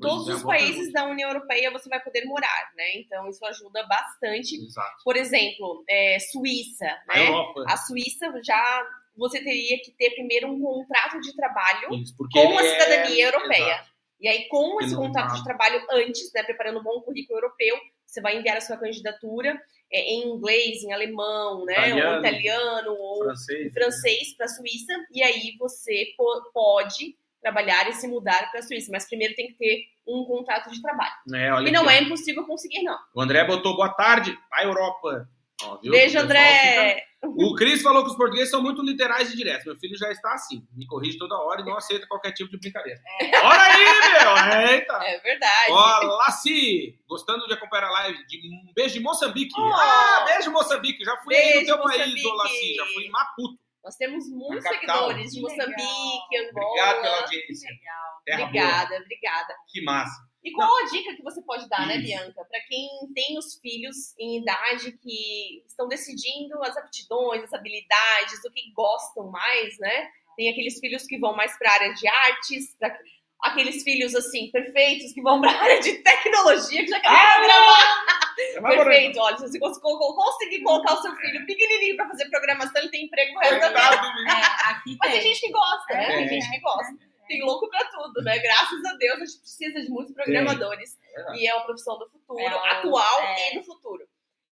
[0.00, 2.92] Todos é, os países da União Europeia você vai poder morar, né?
[2.94, 4.56] Então isso ajuda bastante.
[4.56, 5.02] Exato.
[5.04, 7.28] Por exemplo, é, Suíça, né?
[7.66, 8.86] A Suíça já
[9.16, 13.74] você teria que ter primeiro um contrato de trabalho Isso, com a é- cidadania europeia.
[13.74, 13.90] Exato.
[14.20, 17.78] E aí, com esse não contrato de trabalho antes, né, preparando um bom currículo europeu,
[18.04, 19.58] você vai enviar a sua candidatura
[19.92, 22.12] é, em inglês, em alemão, né, Italiano.
[22.12, 23.72] ou italiano, ou Francês.
[23.72, 28.62] francês para a Suíça, e aí você po- pode trabalhar e se mudar para a
[28.62, 31.14] Suíça, mas primeiro tem que ter um contrato de trabalho.
[31.34, 32.98] É, E não aqui, é impossível conseguir, não.
[33.14, 35.26] O André botou boa tarde, a Europa.
[35.64, 35.78] Ó?
[35.82, 36.94] Beijo, O André!
[36.94, 39.66] fica- O Cris falou que os portugueses são muito literais e diretos.
[39.66, 40.66] Meu filho já está assim.
[40.74, 42.98] Me corrige toda hora e não aceita qualquer tipo de brincadeira.
[43.42, 44.70] Olha aí, meu!
[44.72, 44.94] Eita!
[45.04, 45.70] É verdade.
[45.70, 48.26] Ó, Laci, gostando de acompanhar a live.
[48.26, 49.54] De, um beijo de Moçambique.
[49.58, 49.62] Oh.
[49.74, 51.04] ah, beijo, Moçambique.
[51.04, 52.26] Já fui aí no Beijo, teu país, Moçambique.
[52.26, 52.74] ô Laci.
[52.76, 53.58] Já fui em Maputo.
[53.84, 56.66] Nós temos muitos seguidores de Que Moçambique, Angola.
[56.66, 57.70] Obrigado pela audiência.
[57.70, 58.10] legal.
[58.24, 58.48] Terra boa.
[58.48, 59.54] Obrigada, obrigada.
[59.68, 60.29] Que massa.
[60.42, 61.98] E qual a dica que você pode dar, né.
[61.98, 68.42] Bianca, para quem tem os filhos em idade que estão decidindo as aptidões, as habilidades,
[68.46, 70.08] o que gostam mais, né?
[70.36, 72.96] Tem aqueles filhos que vão mais para a área de artes, pra-
[73.42, 77.34] aqueles filhos assim perfeitos que vão para a área de tecnologia, que já querem Ah,
[77.38, 78.04] programar.
[78.40, 82.28] É Perfeito, olha, se você cons- co- conseguir colocar o seu filho pequenininho para fazer
[82.30, 84.30] programação, ele tem emprego pro resto da vida.
[84.30, 85.28] É, aqui Mas tem tem.
[85.34, 86.06] gente que gosta, né?
[86.06, 86.28] Tem É.
[86.28, 87.09] gente que gosta.
[87.30, 88.36] Tem louco pra tudo, né?
[88.40, 90.98] Graças a Deus, a gente precisa de muitos programadores.
[91.14, 91.38] verdade.
[91.38, 93.52] E é uma profissão do futuro, É, atual é.
[93.54, 94.04] e do futuro.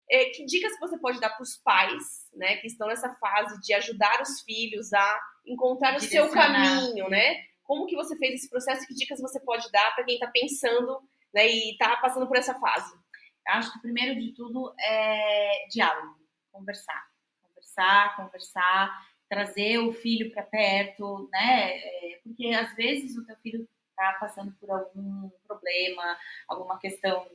[0.08, 3.74] É, que dicas você pode dar para os pais, né, que estão nessa fase de
[3.74, 7.44] ajudar os filhos a encontrar o seu caminho, né?
[7.64, 8.86] Como que você fez esse processo?
[8.88, 11.02] Que dicas você pode dar para quem está pensando,
[11.34, 12.94] né, e está passando por essa fase?
[13.48, 16.16] Acho que primeiro de tudo é diálogo,
[16.52, 17.08] conversar,
[17.42, 21.72] conversar, conversar, trazer o filho para perto, né?
[21.78, 26.18] É, Porque às vezes o teu filho está passando por algum problema,
[26.48, 27.26] alguma questão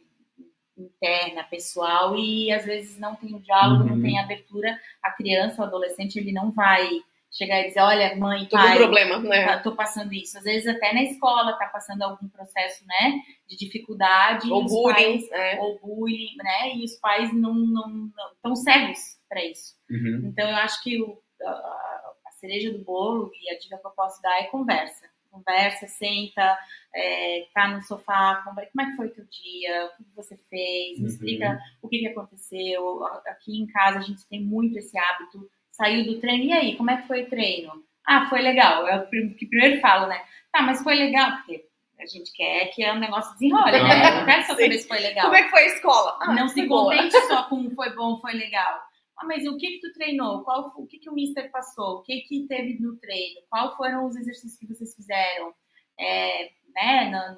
[0.77, 3.97] interna, pessoal, e às vezes não tem diálogo, Uhum.
[3.97, 4.79] não tem abertura.
[5.03, 6.89] A criança, o adolescente, ele não vai
[7.31, 9.47] chegar e dizer, olha, mãe, Todo pai, problema, né?
[9.47, 10.37] tá- tô passando isso.
[10.39, 14.51] Às vezes até na escola tá passando algum processo, né, de dificuldade.
[14.51, 15.59] Ou bullying, pais- né?
[15.61, 16.75] ou bullying, né?
[16.77, 19.75] E os pais não não estão cegos para isso.
[19.91, 20.23] Uhum.
[20.27, 23.91] Então eu acho que o, a, a cereja do bolo e a dica que eu
[23.93, 25.11] posso dar é conversa.
[25.31, 26.59] Conversa, senta,
[26.95, 30.37] é, tá no sofá, conversa, como é que foi o teu dia, o que você
[30.51, 31.11] fez, me Uhum.
[31.11, 33.03] explica o que, que aconteceu.
[33.27, 35.49] Aqui em casa a gente tem muito esse hábito.
[35.71, 37.73] Saiu do treino, e aí, como é que foi o treino?
[38.07, 38.87] Ah, foi legal.
[38.87, 40.23] É o que primeiro falo, né?
[40.53, 41.65] Tá, mas foi legal, porque
[41.99, 44.21] a gente quer que o negócio desenrole, né?
[44.21, 44.49] Eu quero Sim.
[44.49, 45.25] saber se foi legal.
[45.25, 46.19] Como é que foi a escola?
[46.21, 46.95] Ah, não se boa.
[46.95, 48.83] contente só com foi bom, foi legal.
[49.23, 50.43] Ah, mas o que que tu treinou?
[50.43, 51.99] Qual, o que que o mister passou?
[51.99, 53.41] O que que teve no treino?
[53.49, 55.55] Qual foram os exercícios que vocês fizeram?
[55.99, 57.37] É, né,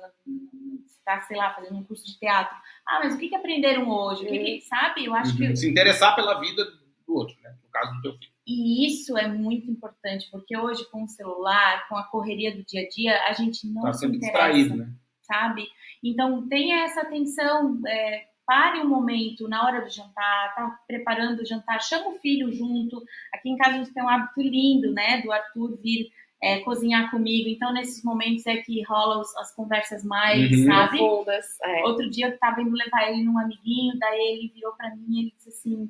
[1.05, 2.57] tá, sei lá, fazendo um curso de teatro.
[2.89, 4.24] Ah, mas o que que aprenderam hoje?
[4.24, 5.05] O que que, sabe?
[5.05, 5.49] Eu acho Uhum.
[5.49, 6.64] que Se interessar pela vida
[7.07, 7.55] do outro, né?
[7.62, 8.32] No caso do teu filho.
[8.47, 12.82] e isso é muito importante, porque hoje com o celular, com a correria do dia
[12.82, 14.95] a dia, a gente não Tá se sempre interessa, distraído, né?
[15.22, 15.66] sabe?
[16.03, 21.47] Então tenha essa atenção, é, pare um momento na hora do jantar, tá preparando o
[21.47, 23.03] jantar, chama o filho junto.
[23.32, 26.11] Aqui em casa a gente tem um hábito lindo, né, do Arthur vir
[26.42, 27.49] é, cozinhar comigo.
[27.49, 30.64] Então nesses momentos é que rolam os- as conversas mais, Uhum.
[30.66, 30.99] sabe?
[30.99, 31.47] Profundas.
[31.62, 31.82] É.
[31.84, 35.20] Outro dia eu tava indo levar ele num amiguinho, daí ele virou pra mim e
[35.20, 35.88] ele disse assim: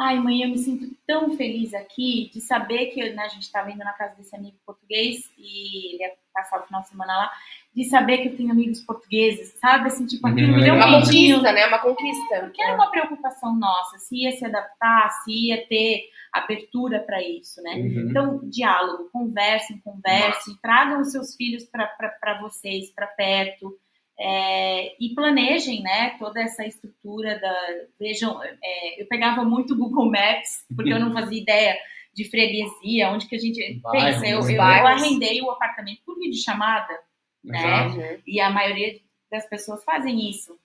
[0.00, 3.70] Ai, mãe, eu me sinto tão feliz aqui de saber que né, a gente tava
[3.70, 7.32] indo na casa desse amigo português e ele ia passar o final de semana lá,
[7.74, 9.88] de saber que eu tenho amigos portugueses, sabe?
[9.88, 10.88] Assim, tipo, Uhum, aquilo me deu um legal.
[10.88, 11.36] Uma medinho.
[11.36, 11.66] conquista, né?
[11.66, 12.40] Uma conquista.
[12.40, 17.60] Porque era uma preocupação nossa, se ia se adaptar, se ia ter abertura para isso,
[17.62, 17.74] né?
[17.74, 18.10] Uhum.
[18.10, 23.76] Então, diálogo, conversem, conversem, tragam os seus filhos para vocês, para perto,
[24.20, 27.54] é, e planejem, né, toda essa estrutura da.
[27.98, 31.76] Vejam, é, eu pegava muito Google Maps, porque eu não fazia ideia
[32.12, 33.80] de freguesia, onde que a gente.
[33.80, 34.54] Bairro, pensa, eu, né?
[34.54, 36.98] eu, arrendei o apartamento por videochamada,
[37.44, 37.86] né?
[37.86, 37.96] Exato.
[37.96, 38.22] Uhum.
[38.26, 39.00] E a maioria
[39.30, 40.58] das pessoas fazem isso.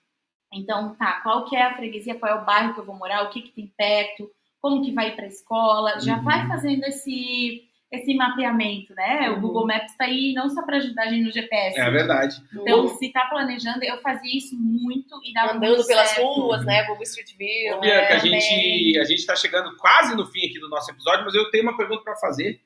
[0.52, 3.22] Então, tá, qual que é a freguesia, qual é o bairro que eu vou morar,
[3.22, 4.30] o que que tem perto,
[4.60, 6.24] como que vai para a escola, já Uhum.
[6.24, 9.30] vai fazendo esse esse mapeamento, né?
[9.30, 9.40] O Uhum.
[9.40, 11.78] Google Maps está aí não só para ajudar a gente no GPS.
[11.78, 12.42] É verdade.
[12.52, 16.26] Então, se tá planejando, eu fazia isso muito e dava Andando muito pelas certo.
[16.26, 16.84] ruas, né?
[16.84, 17.76] Google Street View.
[17.76, 18.40] Ô, Bianca, a né?
[18.40, 21.64] gente a gente está chegando quase no fim aqui do nosso episódio, mas eu tenho
[21.64, 22.60] uma pergunta para fazer,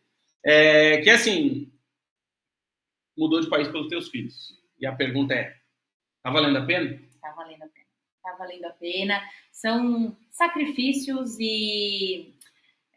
[0.44, 1.70] é, que é assim,
[3.16, 4.56] mudou de país pelos teus filhos.
[4.80, 5.54] E a pergunta é,
[6.22, 6.98] tá valendo a pena?
[7.20, 7.86] Tá valendo a pena.
[8.22, 9.22] Tá valendo a pena.
[9.50, 12.37] São sacrifícios e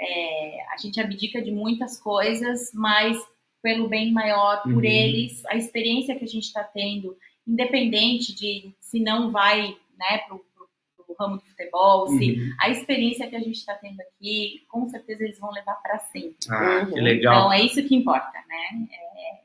[0.01, 3.17] é, a gente abdica de muitas coisas, mas
[3.61, 4.83] pelo bem maior, por Uhum.
[4.83, 7.15] eles, a experiência que a gente está tendo,
[7.47, 10.41] independente de se não vai né, para o
[11.19, 12.49] ramo do futebol, se Uhum.
[12.59, 16.35] a experiência que a gente está tendo aqui, com certeza eles vão levar para sempre.
[16.49, 16.93] Ah, Uhum.
[16.93, 17.33] que legal.
[17.35, 18.87] Então é isso que importa, né?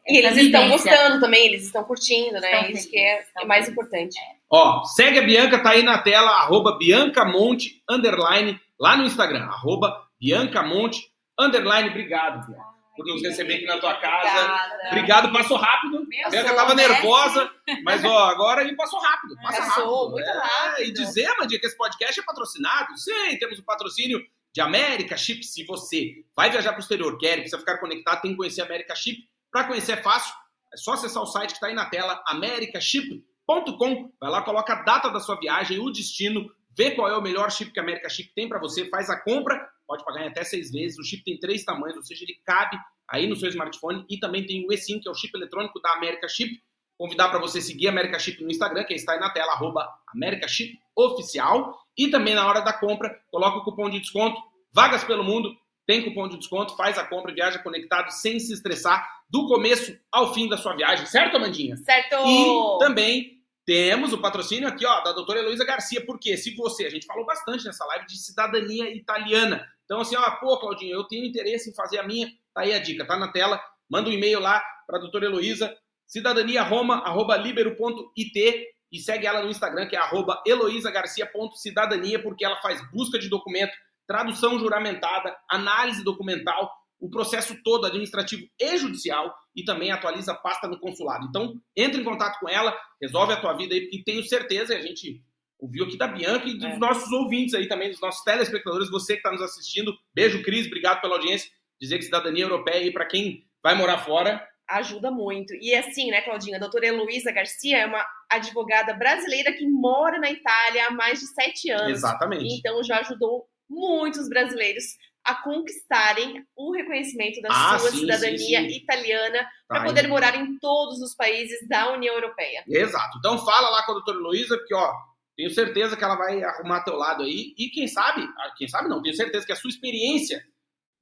[0.06, 2.60] É, E eles estão gostando também, eles estão curtindo, né?
[2.62, 3.72] Estão Isso que é, é mais felizes.
[3.72, 4.16] importante.
[4.50, 10.05] Ó, segue a Bianca, tá aí na tela, arroba Biancamonte, underline, lá no Instagram, arroba
[10.20, 11.00] Biancamonte,
[11.38, 12.64] underline, obrigado, Bianca,
[12.96, 14.28] por nos receber aqui na tua casa.
[14.30, 14.88] Obrigada.
[14.88, 15.98] Obrigado, passou rápido.
[15.98, 16.88] Meu Bianca Deus, tava né?
[16.88, 17.50] nervosa,
[17.84, 19.36] mas ó, agora ele passou rápido.
[19.42, 20.10] Passa Passou, rápido.
[20.12, 20.82] muito É, rápido.
[20.88, 22.96] E dizer, Mandinha, que esse podcast é patrocinado.
[22.96, 24.20] Sim, temos o patrocínio
[24.54, 25.44] de América Chip.
[25.44, 28.64] Se você vai viajar para o exterior, quer, precisa ficar conectado, tem que conhecer a
[28.64, 29.18] América Chip.
[29.52, 30.32] Para conhecer é fácil,
[30.72, 34.10] é só acessar o site que está aí na tela, americaship.com.
[34.20, 37.50] Vai lá, coloca a data da sua viagem, o destino, vê qual é o melhor
[37.50, 40.44] chip que a América Chip tem para você, faz a compra, pode pagar em até
[40.44, 40.98] seis vezes.
[40.98, 42.76] O chip tem três tamanhos, ou seja, ele cabe
[43.08, 45.92] aí no seu smartphone e também tem o eSIM, que é o chip eletrônico da
[45.92, 46.60] América Chip.
[46.98, 49.86] Convidar para você seguir a América Chip no Instagram, que está aí na tela, arroba
[50.14, 51.78] América Chip Oficial.
[51.96, 54.40] E também na hora da compra, coloca o cupom de desconto,
[54.72, 55.54] Vagas pelo Mundo,
[55.86, 59.96] tem cupom de desconto, faz a compra e viaja conectado sem se estressar do começo
[60.10, 61.76] ao fim da sua viagem, certo, Amandinha?
[61.76, 62.16] Certo!
[62.26, 66.90] E também temos o patrocínio aqui, ó, da doutora Heloísa Garcia, porque se você, a
[66.90, 69.66] gente falou bastante nessa live de cidadania italiana.
[69.86, 72.78] Então, assim, ó, pô, Claudinho, eu tenho interesse em fazer a minha, tá aí a
[72.78, 73.58] dica, tá na tela,
[73.88, 75.74] manda um e-mail lá para a doutora Heloísa,
[76.06, 83.28] cidadaniaroma.libero.it e segue ela no Instagram, que é arroba heloisagarcia.cidadania, porque ela faz busca de
[83.28, 83.72] documento,
[84.06, 90.66] tradução juramentada, análise documental, o processo todo administrativo e judicial e também atualiza a pasta
[90.66, 91.26] no consulado.
[91.28, 94.78] Então, entre em contato com ela, resolve a tua vida aí, porque tenho certeza, e
[94.78, 95.22] a gente
[95.58, 96.76] ouviu aqui da Bianca e dos É.
[96.78, 99.92] nossos ouvintes aí também, dos nossos telespectadores, você que está nos assistindo.
[100.14, 101.50] Beijo, Cris, obrigado pela audiência.
[101.80, 104.46] Dizer que cidadania europeia aí para quem vai morar fora.
[104.68, 105.54] Ajuda muito.
[105.60, 106.56] E assim, né, Claudinha?
[106.56, 111.26] A doutora Heloísa Garcia é uma advogada brasileira que mora na Itália há mais de
[111.28, 111.92] sete anos.
[111.98, 112.58] Exatamente.
[112.58, 114.84] Então já ajudou muitos brasileiros
[115.24, 118.76] a conquistarem o reconhecimento da Ah, sua sim, cidadania sim, sim.
[118.76, 122.62] italiana Tá para poder morar em todos os países da União Europeia.
[122.68, 123.18] Exato.
[123.18, 124.92] Então fala lá com a doutora Heloísa, porque, ó,
[125.36, 127.54] tenho certeza que ela vai arrumar teu lado aí.
[127.58, 130.42] E quem sabe, ah, quem sabe não, tenho certeza que a sua experiência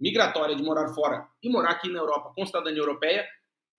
[0.00, 3.26] migratória de morar fora e morar aqui na Europa com cidadania europeia